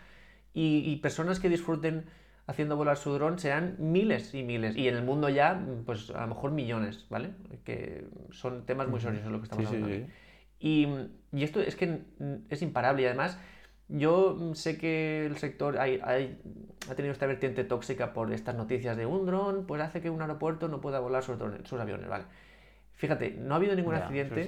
Y, 0.54 0.84
y 0.86 0.98
personas 0.98 1.40
que 1.40 1.50
disfruten 1.50 2.06
haciendo 2.50 2.76
volar 2.76 2.98
su 2.98 3.14
dron 3.14 3.38
serán 3.38 3.76
miles 3.78 4.34
y 4.34 4.42
miles. 4.42 4.76
Y 4.76 4.88
en 4.88 4.96
el 4.96 5.04
mundo 5.04 5.30
ya, 5.30 5.64
pues 5.86 6.10
a 6.10 6.22
lo 6.22 6.28
mejor 6.30 6.52
millones, 6.52 7.06
¿vale? 7.08 7.30
Que 7.64 8.08
son 8.32 8.66
temas 8.66 8.88
muy 8.88 9.00
serios 9.00 9.24
lo 9.26 9.38
que 9.40 9.44
estamos 9.44 9.68
hablando. 9.68 10.08
Y, 10.60 10.88
y, 11.32 11.44
esto 11.44 11.62
es 11.62 11.76
que 11.76 12.02
es 12.50 12.62
imparable 12.64 13.04
y 13.04 13.06
además 13.06 13.40
yo 13.90 14.38
mm, 14.40 14.54
sé 14.54 14.78
que 14.78 15.26
el 15.26 15.38
sector 15.38 15.78
ha 15.80 16.96
tenido 16.96 17.12
esta 17.12 17.26
vertiente 17.26 17.64
tóxica 17.64 18.14
por 18.14 18.32
estas 18.32 18.56
noticias 18.56 18.96
de 18.96 19.06
un 19.06 19.26
dron, 19.26 19.66
pues 19.66 19.82
hace 19.82 20.02
que 20.02 20.10
un 20.10 20.22
aeropuerto 20.22 20.68
no 20.68 20.80
pueda 20.80 21.00
volar 21.00 21.24
sus, 21.24 21.38
sus 21.64 21.80
aviones, 21.80 22.08
¿vale? 22.08 22.26
Fíjate, 22.94 23.32
no 23.32 23.54
ha 23.54 23.58
habido 23.58 23.76
ningún 23.76 23.96
accidente 23.96 24.46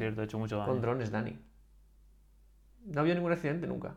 con 0.66 0.82
drones, 0.82 1.12
Dani. 1.12 1.38
No 2.86 3.00
ha 3.00 3.02
habido 3.02 3.16
ningún 3.16 3.32
accidente 3.32 3.66
nunca. 3.66 3.96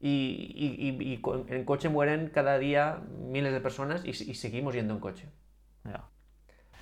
Y, 0.00 0.52
y, 0.58 1.20
en 1.48 1.64
coche 1.64 1.88
mueren 1.88 2.28
cada 2.28 2.58
día 2.58 3.00
miles 3.30 3.52
de 3.52 3.60
personas 3.60 4.04
y, 4.04 4.12
seguimos 4.12 4.74
yendo 4.74 4.94
en 4.94 5.00
coche. 5.00 5.28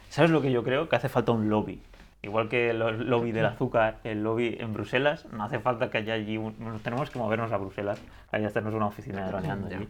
¿Sabes 0.08 0.30
lo 0.30 0.42
que 0.42 0.52
yo 0.52 0.62
creo? 0.64 0.88
Que 0.88 0.96
hace 0.96 1.08
falta 1.08 1.32
un 1.32 1.48
lobby 1.48 1.80
Igual 2.22 2.48
que 2.48 2.70
el 2.70 2.78
lobby 2.78 3.32
del 3.32 3.46
azúcar, 3.46 3.98
el 4.04 4.22
lobby 4.22 4.56
en 4.60 4.72
Bruselas, 4.72 5.26
no 5.32 5.42
hace 5.42 5.58
falta 5.58 5.90
que 5.90 5.98
haya 5.98 6.14
allí, 6.14 6.38
tenemos 6.84 7.10
que 7.10 7.18
movernos 7.18 7.50
a 7.50 7.56
Bruselas, 7.56 8.00
ahí 8.30 8.44
hacernos 8.44 8.74
una 8.74 8.86
oficina 8.86 9.24
de 9.24 9.32
droneando 9.32 9.66
allí 9.66 9.88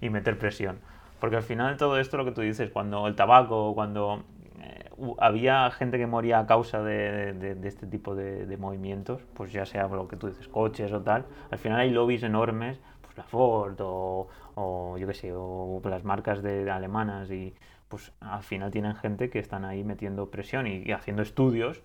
y 0.00 0.08
meter 0.08 0.38
presión. 0.38 0.78
Porque 1.20 1.36
al 1.36 1.42
final 1.42 1.76
todo 1.76 1.98
esto, 1.98 2.16
lo 2.16 2.24
que 2.24 2.32
tú 2.32 2.40
dices, 2.40 2.70
cuando 2.70 3.06
el 3.06 3.14
tabaco, 3.14 3.74
cuando 3.74 4.24
eh, 4.62 4.90
había 5.18 5.70
gente 5.70 5.98
que 5.98 6.06
moría 6.06 6.38
a 6.38 6.46
causa 6.46 6.82
de, 6.82 7.34
de, 7.34 7.68
este 7.68 7.86
tipo 7.86 8.14
de, 8.14 8.56
movimientos, 8.56 9.22
pues 9.34 9.52
ya 9.52 9.66
sea 9.66 9.86
lo 9.88 10.08
que 10.08 10.16
tú 10.16 10.28
dices, 10.28 10.48
coches 10.48 10.90
o 10.92 11.02
tal, 11.02 11.26
al 11.50 11.58
final 11.58 11.80
hay 11.80 11.90
lobbies 11.90 12.22
enormes, 12.22 12.78
pues 13.02 13.16
la 13.16 13.24
Ford 13.24 13.76
o, 13.80 14.28
o 14.54 14.96
yo 14.98 15.06
qué 15.06 15.14
sé, 15.14 15.32
o 15.34 15.82
las 15.84 16.04
marcas 16.04 16.42
de, 16.42 16.70
alemanas 16.70 17.30
y 17.30 17.54
pues 17.94 18.10
al 18.18 18.42
final 18.42 18.72
tienen 18.72 18.96
gente 18.96 19.30
que 19.30 19.38
están 19.38 19.64
ahí 19.64 19.84
metiendo 19.84 20.28
presión 20.28 20.66
y, 20.66 20.90
haciendo 20.90 21.22
estudios 21.22 21.80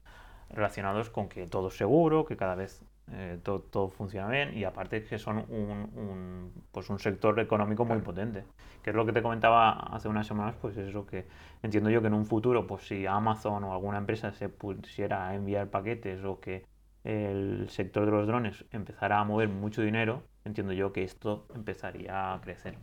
relacionados 0.50 1.12
con 1.12 1.30
que 1.30 1.46
todo 1.46 1.68
es 1.68 1.78
seguro, 1.78 2.26
que 2.26 2.36
cada 2.36 2.56
vez 2.56 2.82
eh, 3.12 3.38
todo, 3.44 3.90
funciona 3.90 4.28
bien 4.28 4.58
y 4.58 4.64
aparte 4.64 5.04
que 5.04 5.20
son 5.20 5.46
un, 5.50 6.52
pues 6.72 6.90
un 6.90 6.98
sector 6.98 7.40
económico 7.40 7.86
muy 7.86 8.00
potente. 8.00 8.44
Que 8.82 8.90
es 8.90 8.96
lo 8.96 9.06
que 9.06 9.14
te 9.14 9.22
comentaba 9.22 9.70
hace 9.70 10.08
unas 10.08 10.26
semanas, 10.26 10.56
pues 10.60 10.76
es 10.78 10.88
eso 10.90 11.06
que 11.06 11.28
entiendo 11.62 11.92
yo 11.92 12.02
que 12.02 12.08
en 12.08 12.16
un 12.16 12.26
futuro, 12.26 12.66
pues 12.66 12.88
si 12.88 13.06
Amazon 13.06 13.64
o 13.66 13.72
alguna 13.72 14.00
empresa 14.00 14.32
se 14.32 14.50
pusiera 14.50 15.28
a 15.28 15.36
enviar 15.36 15.70
paquetes 15.70 16.24
o 16.24 16.40
que 16.40 16.66
el 17.04 17.70
sector 17.70 18.06
de 18.06 18.12
los 18.12 18.26
drones 18.26 18.66
empezara 18.72 19.20
a 19.20 19.24
mover 19.26 19.50
mucho 19.50 19.84
dinero, 19.84 20.24
entiendo 20.50 20.74
yo 20.74 20.92
que 20.92 21.04
esto 21.04 21.48
empezaría 21.56 22.34
a 22.34 22.42
crecer. 22.42 22.76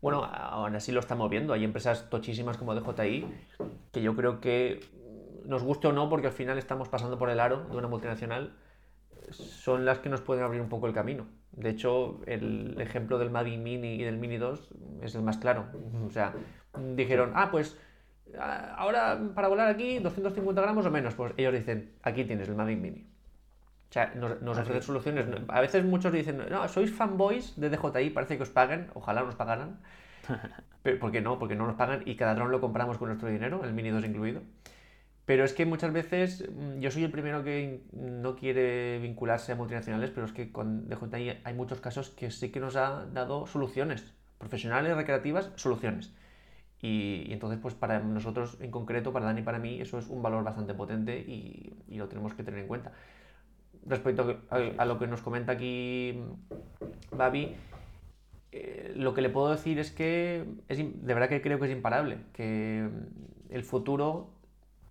Bueno, 0.00 0.24
aún 0.24 0.76
así 0.76 0.92
lo 0.92 1.00
estamos 1.00 1.28
viendo. 1.28 1.52
Hay 1.52 1.64
empresas 1.64 2.08
tochísimas 2.08 2.56
como 2.56 2.74
DJI 2.74 3.26
que 3.92 4.02
yo 4.02 4.14
creo 4.14 4.40
que 4.40 4.80
nos 5.44 5.62
guste 5.62 5.88
o 5.88 5.92
no, 5.92 6.08
porque 6.08 6.28
al 6.28 6.32
final 6.32 6.58
estamos 6.58 6.88
pasando 6.88 7.18
por 7.18 7.30
el 7.30 7.40
aro 7.40 7.64
de 7.70 7.76
una 7.76 7.88
multinacional, 7.88 8.54
son 9.30 9.84
las 9.84 9.98
que 9.98 10.08
nos 10.08 10.20
pueden 10.20 10.44
abrir 10.44 10.60
un 10.60 10.68
poco 10.68 10.86
el 10.86 10.92
camino. 10.92 11.26
De 11.52 11.70
hecho, 11.70 12.20
el 12.26 12.80
ejemplo 12.80 13.18
del 13.18 13.30
Mavic 13.30 13.58
Mini 13.58 13.94
y 13.94 14.02
del 14.02 14.18
Mini 14.18 14.36
2 14.36 14.74
es 15.02 15.14
el 15.14 15.22
más 15.22 15.38
claro. 15.38 15.66
O 16.06 16.10
sea, 16.10 16.34
dijeron, 16.94 17.32
ah, 17.34 17.50
pues 17.50 17.76
ahora 18.76 19.20
para 19.34 19.48
volar 19.48 19.68
aquí 19.68 19.98
250 19.98 20.60
gramos 20.60 20.84
o 20.86 20.90
menos. 20.90 21.14
Pues 21.14 21.32
ellos 21.36 21.54
dicen, 21.54 21.92
aquí 22.02 22.24
tienes 22.24 22.48
el 22.48 22.54
Mavic 22.54 22.78
Mini. 22.78 23.06
O 23.88 23.92
sea, 23.92 24.12
nos, 24.14 24.42
nos 24.42 24.58
ofrecen 24.58 24.82
soluciones. 24.82 25.26
A 25.48 25.60
veces 25.60 25.84
muchos 25.84 26.12
dicen, 26.12 26.42
no, 26.50 26.68
sois 26.68 26.92
fanboys 26.92 27.58
de 27.58 27.70
DJI, 27.70 28.10
parece 28.10 28.36
que 28.36 28.42
os 28.42 28.50
paguen, 28.50 28.90
ojalá 28.94 29.22
nos 29.22 29.34
pagaran. 29.34 29.80
¿Por 31.00 31.12
qué 31.12 31.20
no? 31.20 31.38
Porque 31.38 31.54
no 31.54 31.66
nos 31.66 31.76
pagan 31.76 32.02
y 32.04 32.16
cada 32.16 32.34
dron 32.34 32.50
lo 32.50 32.60
compramos 32.60 32.98
con 32.98 33.08
nuestro 33.08 33.28
dinero, 33.28 33.64
el 33.64 33.72
Mini 33.72 33.90
2 33.90 34.04
incluido. 34.04 34.42
Pero 35.26 35.44
es 35.44 35.52
que 35.52 35.66
muchas 35.66 35.92
veces 35.92 36.48
mm, 36.48 36.78
yo 36.78 36.90
soy 36.90 37.04
el 37.04 37.10
primero 37.10 37.42
que 37.42 37.82
no 37.92 38.36
quiere 38.36 38.98
vincularse 39.00 39.52
a 39.52 39.56
multinacionales, 39.56 40.10
pero 40.10 40.26
es 40.26 40.32
que 40.32 40.52
con 40.52 40.88
DJI 40.88 41.40
hay 41.42 41.54
muchos 41.54 41.80
casos 41.80 42.10
que 42.10 42.30
sí 42.30 42.50
que 42.50 42.60
nos 42.60 42.76
ha 42.76 43.06
dado 43.06 43.46
soluciones, 43.46 44.14
profesionales, 44.38 44.96
recreativas, 44.96 45.50
soluciones. 45.56 46.14
Y, 46.80 47.32
entonces, 47.32 47.58
pues 47.60 47.74
para 47.74 47.98
nosotros 48.00 48.58
en 48.60 48.70
concreto, 48.70 49.12
para 49.12 49.26
Dani 49.26 49.40
y 49.40 49.44
para 49.44 49.58
mí, 49.58 49.80
eso 49.80 49.98
es 49.98 50.08
un 50.08 50.22
valor 50.22 50.44
bastante 50.44 50.74
potente 50.74 51.18
y, 51.18 51.74
lo 51.88 52.08
tenemos 52.08 52.34
que 52.34 52.44
tener 52.44 52.60
en 52.60 52.68
cuenta. 52.68 52.92
Respecto 53.88 54.40
a, 54.50 54.84
lo 54.84 54.98
que 54.98 55.06
nos 55.06 55.22
comenta 55.22 55.52
aquí 55.52 56.20
Babi, 57.12 57.54
eh, 58.50 58.92
lo 58.96 59.14
que 59.14 59.22
le 59.22 59.28
puedo 59.28 59.50
decir 59.50 59.78
es 59.78 59.92
que 59.92 60.44
es, 60.68 60.78
de 60.78 61.14
verdad 61.14 61.28
que 61.28 61.40
creo 61.40 61.60
que 61.60 61.66
es 61.66 61.72
imparable, 61.72 62.18
que 62.32 62.88
el 63.50 63.62
futuro 63.62 64.30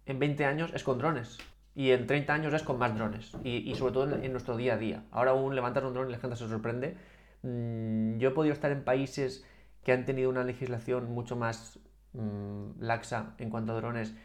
en 0.06 0.20
20 0.20 0.46
años 0.46 0.72
es 0.74 0.84
con 0.84 0.98
drones 0.98 1.38
y 1.76 1.92
en 1.92 2.08
30 2.08 2.34
años 2.34 2.54
es 2.54 2.64
con 2.64 2.80
más 2.80 2.96
drones 2.96 3.36
y, 3.44 3.76
sobre 3.76 3.94
todo 3.94 4.16
en, 4.16 4.32
nuestro 4.32 4.56
día 4.56 4.76
a 4.76 4.78
día. 4.78 5.04
Ahora 5.12 5.32
aún 5.32 5.56
levantas 5.56 5.84
un 5.84 5.94
dron 5.94 6.08
y 6.08 6.14
la 6.14 6.20
gente 6.20 6.38
se 6.38 6.48
sorprende. 6.48 6.96
Mm, 7.44 8.18
yo 8.18 8.30
he 8.30 8.32
podido 8.32 8.54
estar 8.54 8.72
en 8.72 8.84
países 8.84 9.46
que 9.84 9.92
han 9.92 10.06
tenido 10.06 10.30
una 10.30 10.44
legislación 10.44 11.12
mucho 11.12 11.36
más 11.36 11.80
mm, 12.14 12.80
laxa 12.80 13.36
en 13.40 13.50
cuanto 13.50 13.74
a 13.74 13.76
drones 13.76 14.16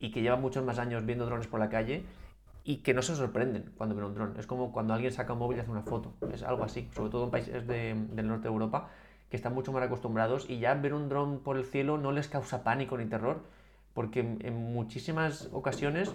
y 0.00 0.10
que 0.10 0.22
llevan 0.22 0.40
muchos 0.40 0.64
más 0.64 0.78
años 0.78 1.06
viendo 1.06 1.24
drones 1.24 1.46
por 1.46 1.60
la 1.60 1.68
calle 1.68 2.04
y 2.68 2.82
que 2.82 2.92
no 2.92 3.00
se 3.00 3.16
sorprenden 3.16 3.72
cuando 3.78 3.94
ven 3.94 4.04
un 4.04 4.14
dron. 4.14 4.34
Es 4.38 4.46
como 4.46 4.72
cuando 4.72 4.92
alguien 4.92 5.10
saca 5.10 5.32
un 5.32 5.38
móvil 5.38 5.56
y 5.56 5.60
hace 5.62 5.70
una 5.70 5.80
foto. 5.80 6.12
Es 6.34 6.42
algo 6.42 6.64
así, 6.64 6.86
sobre 6.94 7.08
todo 7.10 7.24
en 7.24 7.30
países 7.30 7.66
del 7.66 8.28
norte 8.28 8.42
de 8.42 8.48
Europa 8.48 8.90
que 9.30 9.36
están 9.36 9.54
mucho 9.54 9.72
más 9.72 9.82
acostumbrados 9.82 10.44
y 10.50 10.58
ya 10.58 10.74
ver 10.74 10.92
un 10.92 11.08
dron 11.08 11.38
por 11.38 11.56
el 11.56 11.64
cielo 11.64 11.96
no 11.96 12.12
les 12.12 12.28
causa 12.28 12.64
pánico 12.64 12.98
ni 12.98 13.06
terror 13.06 13.40
porque 13.94 14.20
en, 14.20 14.54
muchísimas 14.54 15.48
ocasiones 15.50 16.12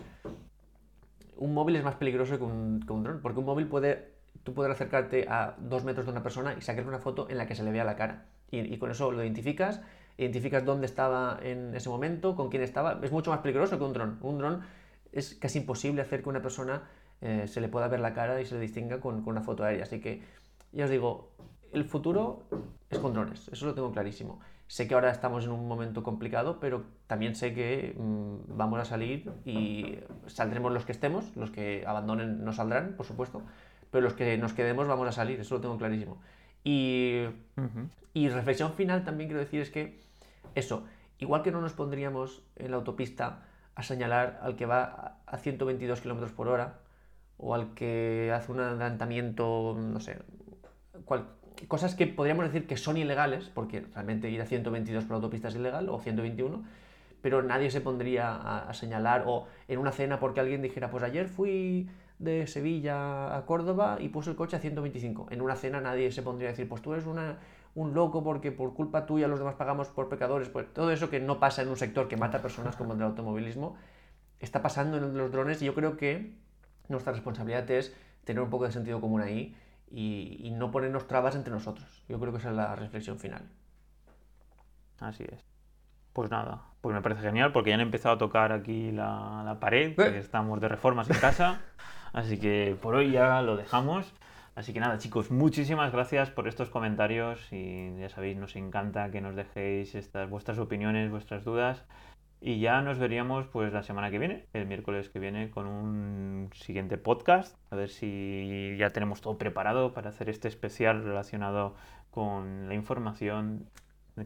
un 1.38 1.56
móvil 1.56 1.76
es 1.76 1.84
más 1.84 1.96
peligroso 1.96 2.38
que 2.38 2.44
un, 2.44 2.82
dron, 2.86 3.20
porque 3.24 3.40
un 3.40 3.46
móvil 3.46 3.66
puede, 3.66 4.12
tú 4.44 4.54
poder 4.54 4.70
acercarte 4.70 5.26
a 5.28 5.56
dos 5.58 5.84
metros 5.84 6.06
de 6.06 6.12
una 6.12 6.22
persona 6.22 6.54
y 6.56 6.62
sacar 6.62 6.86
una 6.86 7.00
foto 7.00 7.32
en 7.32 7.40
la 7.40 7.48
que 7.48 7.56
se 7.56 7.64
le 7.64 7.72
vea 7.72 7.84
la 7.84 7.96
cara. 7.96 8.26
Y, 8.52 8.78
con 8.78 8.92
eso 8.92 9.12
lo 9.12 9.24
identificas, 9.24 9.82
identificas 10.18 10.64
dónde 10.64 10.86
estaba 10.86 11.40
en 11.42 11.74
ese 11.74 11.90
momento, 11.90 12.36
con 12.36 12.50
quién 12.52 12.62
estaba. 12.62 13.00
Es 13.02 13.12
mucho 13.12 13.32
más 13.32 13.40
peligroso 13.40 13.80
que 13.80 13.84
un 13.84 13.94
dron. 13.94 14.20
Un 14.22 14.38
dron 14.38 14.62
es 15.14 15.36
casi 15.36 15.60
imposible 15.60 16.02
hacer 16.02 16.24
que 16.24 16.30
una 16.30 16.42
persona 16.42 16.84
eh, 17.22 17.48
se 17.48 17.62
le 17.62 17.70
pueda 17.70 17.88
ver 17.88 18.02
la 18.02 18.14
cara 18.14 18.42
y 18.42 18.46
se 18.46 18.56
le 18.56 18.62
distinga 18.62 19.00
con, 19.00 19.22
con 19.22 19.32
una 19.32 19.42
foto 19.42 19.64
aérea. 19.64 19.84
Así 19.84 20.02
que 20.02 20.22
ya 20.72 20.86
os 20.86 20.92
digo, 20.92 21.32
el 21.72 21.86
futuro 21.86 22.44
es 22.90 23.00
con 23.00 23.14
drones, 23.14 23.48
eso 23.48 23.66
lo 23.66 23.74
tengo 23.74 23.92
clarísimo. 23.92 24.40
Sé 24.68 24.88
que 24.88 24.96
ahora 24.96 25.12
estamos 25.12 25.44
en 25.46 25.52
un 25.52 25.68
momento 25.68 26.04
complicado, 26.04 26.60
pero 26.60 26.84
también 27.08 27.36
sé 27.36 27.54
que 27.54 27.96
mm, 27.98 28.58
vamos 28.58 28.80
a 28.80 28.86
salir 28.86 29.32
y 29.46 30.00
saldremos 30.28 30.72
los 30.72 30.86
que 30.86 30.92
estemos, 30.92 31.36
los 31.36 31.52
que 31.52 31.84
abandonen 31.86 32.44
no 32.44 32.54
saldrán, 32.54 32.96
por 32.96 33.06
supuesto, 33.06 33.42
pero 33.92 34.04
los 34.04 34.14
que 34.14 34.38
nos 34.38 34.54
quedemos 34.54 34.88
vamos 34.88 35.08
a 35.08 35.12
salir, 35.12 35.40
eso 35.40 35.56
lo 35.56 35.62
tengo 35.62 35.78
clarísimo. 35.78 36.22
Y, 36.64 37.26
y 38.14 38.30
reflexión 38.30 38.74
final 38.74 39.04
también 39.04 39.30
quiero 39.30 39.42
decir 39.42 39.62
es 39.62 39.70
que 39.70 40.00
eso, 40.56 40.86
igual 41.20 41.44
que 41.44 41.52
no 41.52 41.62
nos 41.62 41.74
pondríamos 41.74 42.44
en 42.56 42.72
la 42.72 42.78
autopista 42.78 43.44
a 43.76 43.84
señalar 43.84 44.40
al 44.42 44.56
que 44.56 44.66
va 44.66 45.20
a 45.26 45.38
122 45.38 46.02
km 46.02 46.32
por 46.32 46.48
hora 46.48 46.80
o 47.38 47.56
al 47.56 47.74
que 47.74 48.32
hace 48.34 48.52
un 48.52 48.60
adelantamiento, 48.60 49.76
no 49.78 50.00
sé, 50.00 50.20
cosas 51.68 51.96
que 51.96 52.08
podríamos 52.08 52.46
decir 52.46 52.68
que 52.68 52.78
son 52.78 52.98
ilegales, 52.98 53.50
porque 53.54 53.82
realmente 53.94 54.30
ir 54.30 54.42
a 54.42 54.46
122 54.46 55.04
por 55.06 55.16
autopista 55.16 55.48
es 55.48 55.56
ilegal, 55.56 55.90
o 55.90 56.00
121, 56.00 56.64
pero 57.22 57.42
nadie 57.42 57.72
se 57.72 57.82
pondría 57.82 58.36
a, 58.68 58.74
señalar, 58.74 59.24
o 59.26 59.48
en 59.68 59.80
una 59.80 59.92
cena 59.92 60.20
porque 60.20 60.40
alguien 60.40 60.62
dijera, 60.62 60.90
pues 60.90 61.04
ayer 61.04 61.28
fui 61.28 61.90
de 62.20 62.48
Sevilla 62.48 63.36
a 63.36 63.46
Córdoba 63.46 63.98
y 64.00 64.10
puse 64.10 64.30
el 64.30 64.36
coche 64.36 64.56
a 64.56 64.60
125. 64.60 65.28
En 65.32 65.42
una 65.42 65.56
cena 65.56 65.82
nadie 65.82 66.12
se 66.12 66.22
pondría 66.22 66.50
a 66.50 66.52
decir, 66.52 66.68
pues 66.68 66.82
tú 66.82 66.94
eres 66.94 67.06
una, 67.06 67.38
un 67.76 67.94
loco 67.94 68.24
porque 68.24 68.52
por 68.52 68.74
culpa 68.74 69.06
tuya 69.06 69.28
los 69.28 69.40
demás 69.40 69.56
pagamos 69.56 69.88
por 69.88 70.10
pecadores. 70.10 70.50
Pues 70.50 70.72
todo 70.74 70.92
eso 70.92 71.10
que 71.10 71.20
no 71.20 71.40
pasa 71.40 71.62
en 71.62 71.70
un 71.70 71.78
sector 71.78 72.08
que 72.08 72.18
mata 72.18 72.42
personas 72.42 72.76
como 72.76 72.94
el 72.94 73.00
del 73.00 73.08
automovilismo, 73.08 73.76
está 74.40 74.62
pasando 74.62 74.98
en 74.98 75.18
los 75.18 75.32
drones 75.32 75.62
y 75.62 75.66
yo 75.66 75.74
creo 75.74 75.98
que 75.98 76.36
nuestra 76.88 77.14
responsabilidad 77.14 77.70
es 77.72 77.96
tener 78.26 78.42
un 78.42 78.50
poco 78.50 78.66
de 78.66 78.72
sentido 78.72 79.02
común 79.02 79.22
ahí 79.22 79.56
y, 79.90 80.52
no 80.56 80.72
ponernos 80.72 81.08
trabas 81.08 81.36
entre 81.36 81.54
nosotros. 81.54 82.04
Yo 82.08 82.20
creo 82.20 82.32
que 82.32 82.40
esa 82.40 82.50
es 82.50 82.56
la 82.56 82.76
reflexión 82.76 83.20
final. 83.20 83.44
Así 85.00 85.24
es. 85.24 85.46
Pues 86.14 86.30
nada, 86.30 86.62
pues 86.82 86.96
me 86.96 87.02
parece 87.02 87.22
genial 87.22 87.52
porque 87.52 87.72
ya 87.72 87.76
han 87.76 87.82
empezado 87.82 88.16
a 88.16 88.18
tocar 88.18 88.52
aquí 88.52 88.92
la, 88.92 89.58
pared, 89.60 89.96
que 89.96 90.20
estamos 90.20 90.62
de 90.62 90.68
reformas 90.68 91.10
en 91.10 91.18
casa, 91.18 91.62
así 92.14 92.40
que 92.40 92.78
por 92.82 92.96
hoy 92.96 93.12
ya 93.12 93.42
lo 93.42 93.56
dejamos. 93.56 94.14
Así 94.56 94.72
que 94.72 94.80
nada, 94.80 95.00
chicos, 95.00 95.32
muchísimas 95.32 95.92
gracias 95.92 96.30
por 96.30 96.48
estos 96.48 96.70
comentarios 96.70 97.52
y 97.52 97.96
ya 97.98 98.10
sabéis, 98.10 98.38
nos 98.38 98.56
encanta 98.56 99.10
que 99.10 99.20
nos 99.20 99.36
dejéis 99.36 99.96
estas 99.96 100.30
vuestras 100.30 100.60
opiniones, 100.60 101.10
vuestras 101.10 101.44
dudas. 101.44 101.84
Y 102.40 102.60
ya 102.60 102.82
nos 102.82 103.00
veríamos 103.00 103.48
pues 103.48 103.72
la 103.72 103.84
semana 103.84 104.12
que 104.12 104.20
viene, 104.20 104.46
el 104.52 104.68
miércoles 104.68 105.10
que 105.10 105.18
viene, 105.18 105.50
con 105.50 105.66
un 105.66 106.50
siguiente 106.54 106.98
podcast. 106.98 107.56
A 107.72 107.78
ver 107.78 107.90
si 107.90 108.76
ya 108.78 108.90
tenemos 108.90 109.22
todo 109.22 109.38
preparado 109.38 109.94
para 109.94 110.10
hacer 110.10 110.30
este 110.30 110.50
especial 110.50 111.04
relacionado 111.04 111.74
con 112.12 112.68
la 112.68 112.76
información 112.76 113.70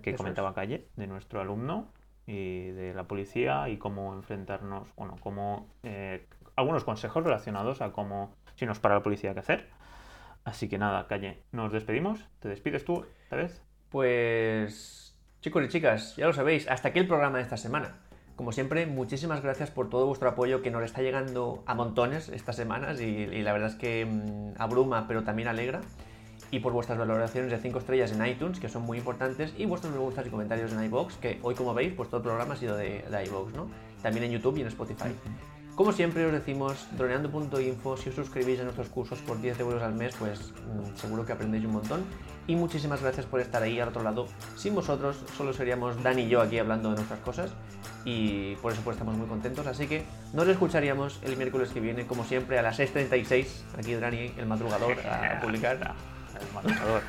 que 0.01 0.15
comentaba 0.15 0.53
Calle, 0.53 0.87
de 0.95 1.07
nuestro 1.07 1.39
alumno 1.39 1.87
y 2.25 2.71
de 2.71 2.93
la 2.93 3.03
policía 3.03 3.69
y 3.69 3.77
cómo 3.77 4.13
enfrentarnos, 4.13 4.89
bueno, 4.97 5.15
cómo 5.21 5.67
eh, 5.83 6.25
algunos 6.57 6.83
consejos 6.83 7.23
relacionados 7.23 7.81
a 7.81 7.91
cómo, 7.91 8.33
si 8.55 8.65
nos 8.65 8.79
para 8.79 8.95
la 8.95 9.03
policía, 9.03 9.33
qué 9.33 9.39
hacer. 9.39 9.76
Así 10.47 10.69
que 10.69 10.77
nada, 10.77 11.07
Calle, 11.07 11.43
nos 11.51 11.73
despedimos. 11.73 12.23
¿Te 12.39 12.47
despides 12.47 12.85
tú, 12.85 13.05
esta 13.23 13.35
vez? 13.35 13.61
Pues 13.89 15.13
chicos 15.41 15.61
y 15.65 15.67
chicas, 15.67 16.15
ya 16.15 16.25
lo 16.25 16.31
sabéis, 16.31 16.69
hasta 16.69 16.87
aquí 16.87 16.99
el 16.99 17.07
programa 17.07 17.39
de 17.39 17.43
esta 17.43 17.57
semana. 17.57 17.97
Como 18.37 18.53
siempre, 18.53 18.85
muchísimas 18.85 19.41
gracias 19.43 19.71
por 19.71 19.89
todo 19.89 20.05
vuestro 20.05 20.29
apoyo 20.29 20.61
que 20.61 20.71
nos 20.71 20.85
está 20.85 21.01
llegando 21.01 21.65
a 21.65 21.75
montones 21.75 22.29
estas 22.29 22.55
semanas 22.55 23.01
y, 23.01 23.25
la 23.41 23.51
verdad 23.51 23.71
es 23.71 23.75
que 23.75 24.05
mm, 24.05 24.53
abruma 24.57 25.05
pero 25.05 25.25
también 25.25 25.49
alegra. 25.49 25.81
Y 26.49 26.59
por 26.59 26.71
vuestras 26.71 26.97
valoraciones 26.97 27.51
de 27.51 27.57
5 27.57 27.79
estrellas 27.79 28.13
en 28.13 28.25
iTunes, 28.25 28.61
que 28.61 28.69
son 28.69 28.83
muy 28.83 28.99
importantes, 28.99 29.53
y 29.57 29.65
vuestros 29.65 29.91
me 29.91 29.99
gustas 29.99 30.27
y 30.27 30.29
comentarios 30.29 30.71
en 30.71 30.81
iBox, 30.81 31.17
que 31.17 31.39
hoy 31.41 31.55
como 31.55 31.73
veis, 31.73 31.91
pues 31.91 32.07
todo 32.07 32.19
el 32.19 32.23
programa 32.23 32.53
ha 32.53 32.57
sido 32.57 32.77
de, 32.77 33.01
de 33.01 33.25
iBox, 33.25 33.53
¿no? 33.53 33.67
También 34.01 34.23
en 34.23 34.31
YouTube 34.31 34.57
y 34.59 34.61
en 34.61 34.67
Spotify. 34.67 35.09
Como 35.77 35.91
siempre 35.91 36.25
os 36.25 36.31
decimos, 36.31 36.87
droneando.info, 36.97 37.97
si 37.97 38.09
os 38.09 38.15
suscribís 38.15 38.59
a 38.59 38.63
nuestros 38.63 38.89
cursos 38.89 39.19
por 39.19 39.39
10 39.39 39.59
euros 39.59 39.83
al 39.83 39.93
mes, 39.93 40.15
pues 40.17 40.39
mm, 40.39 40.97
seguro 40.97 41.23
que 41.23 41.33
aprendéis 41.33 41.65
un 41.65 41.73
montón. 41.73 42.03
Y 42.47 42.55
muchísimas 42.55 42.99
gracias 42.99 43.27
por 43.27 43.41
estar 43.41 43.61
ahí 43.61 43.79
al 43.79 43.89
otro 43.89 44.01
lado. 44.01 44.25
Sin 44.55 44.73
vosotros 44.73 45.17
solo 45.37 45.53
seríamos 45.53 46.01
Dani 46.01 46.23
y 46.23 46.29
yo 46.29 46.41
aquí 46.41 46.57
hablando 46.57 46.89
de 46.89 46.95
nuestras 46.95 47.19
cosas 47.19 47.51
y 48.05 48.55
por 48.55 48.73
eso 48.73 48.81
pues 48.83 48.95
estamos 48.95 49.15
muy 49.17 49.27
contentos. 49.27 49.67
Así 49.67 49.85
que 49.85 50.03
nos 50.33 50.47
escucharíamos 50.47 51.19
el 51.21 51.37
miércoles 51.37 51.69
que 51.69 51.79
viene, 51.79 52.07
como 52.07 52.23
siempre, 52.23 52.57
a 52.57 52.63
las 52.63 52.79
6.36. 52.79 53.45
Aquí 53.77 53.93
Dani, 53.93 54.33
el 54.35 54.47
madrugador, 54.47 54.97
a 55.01 55.39
publicar. 55.43 55.75
el 55.75 56.53
madrugador. 56.55 57.03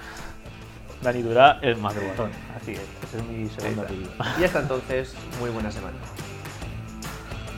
Dani 1.01 1.23
Dura, 1.23 1.59
el 1.63 1.79
madrugador. 1.79 2.29
Así 2.55 2.73
es, 2.73 2.83
ese 3.03 3.17
es 3.17 3.25
mi 3.25 3.49
segundo 3.49 3.81
apellido. 3.81 4.11
Y 4.39 4.45
hasta 4.45 4.61
entonces, 4.61 5.15
muy 5.41 5.49
buena 5.49 5.73
semana. 5.73 5.97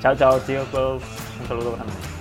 Chao, 0.01 0.17
chao, 0.17 0.41
chicos. 0.47 1.03
Un 1.41 1.47
saludo 1.47 1.73
grande. 1.73 2.20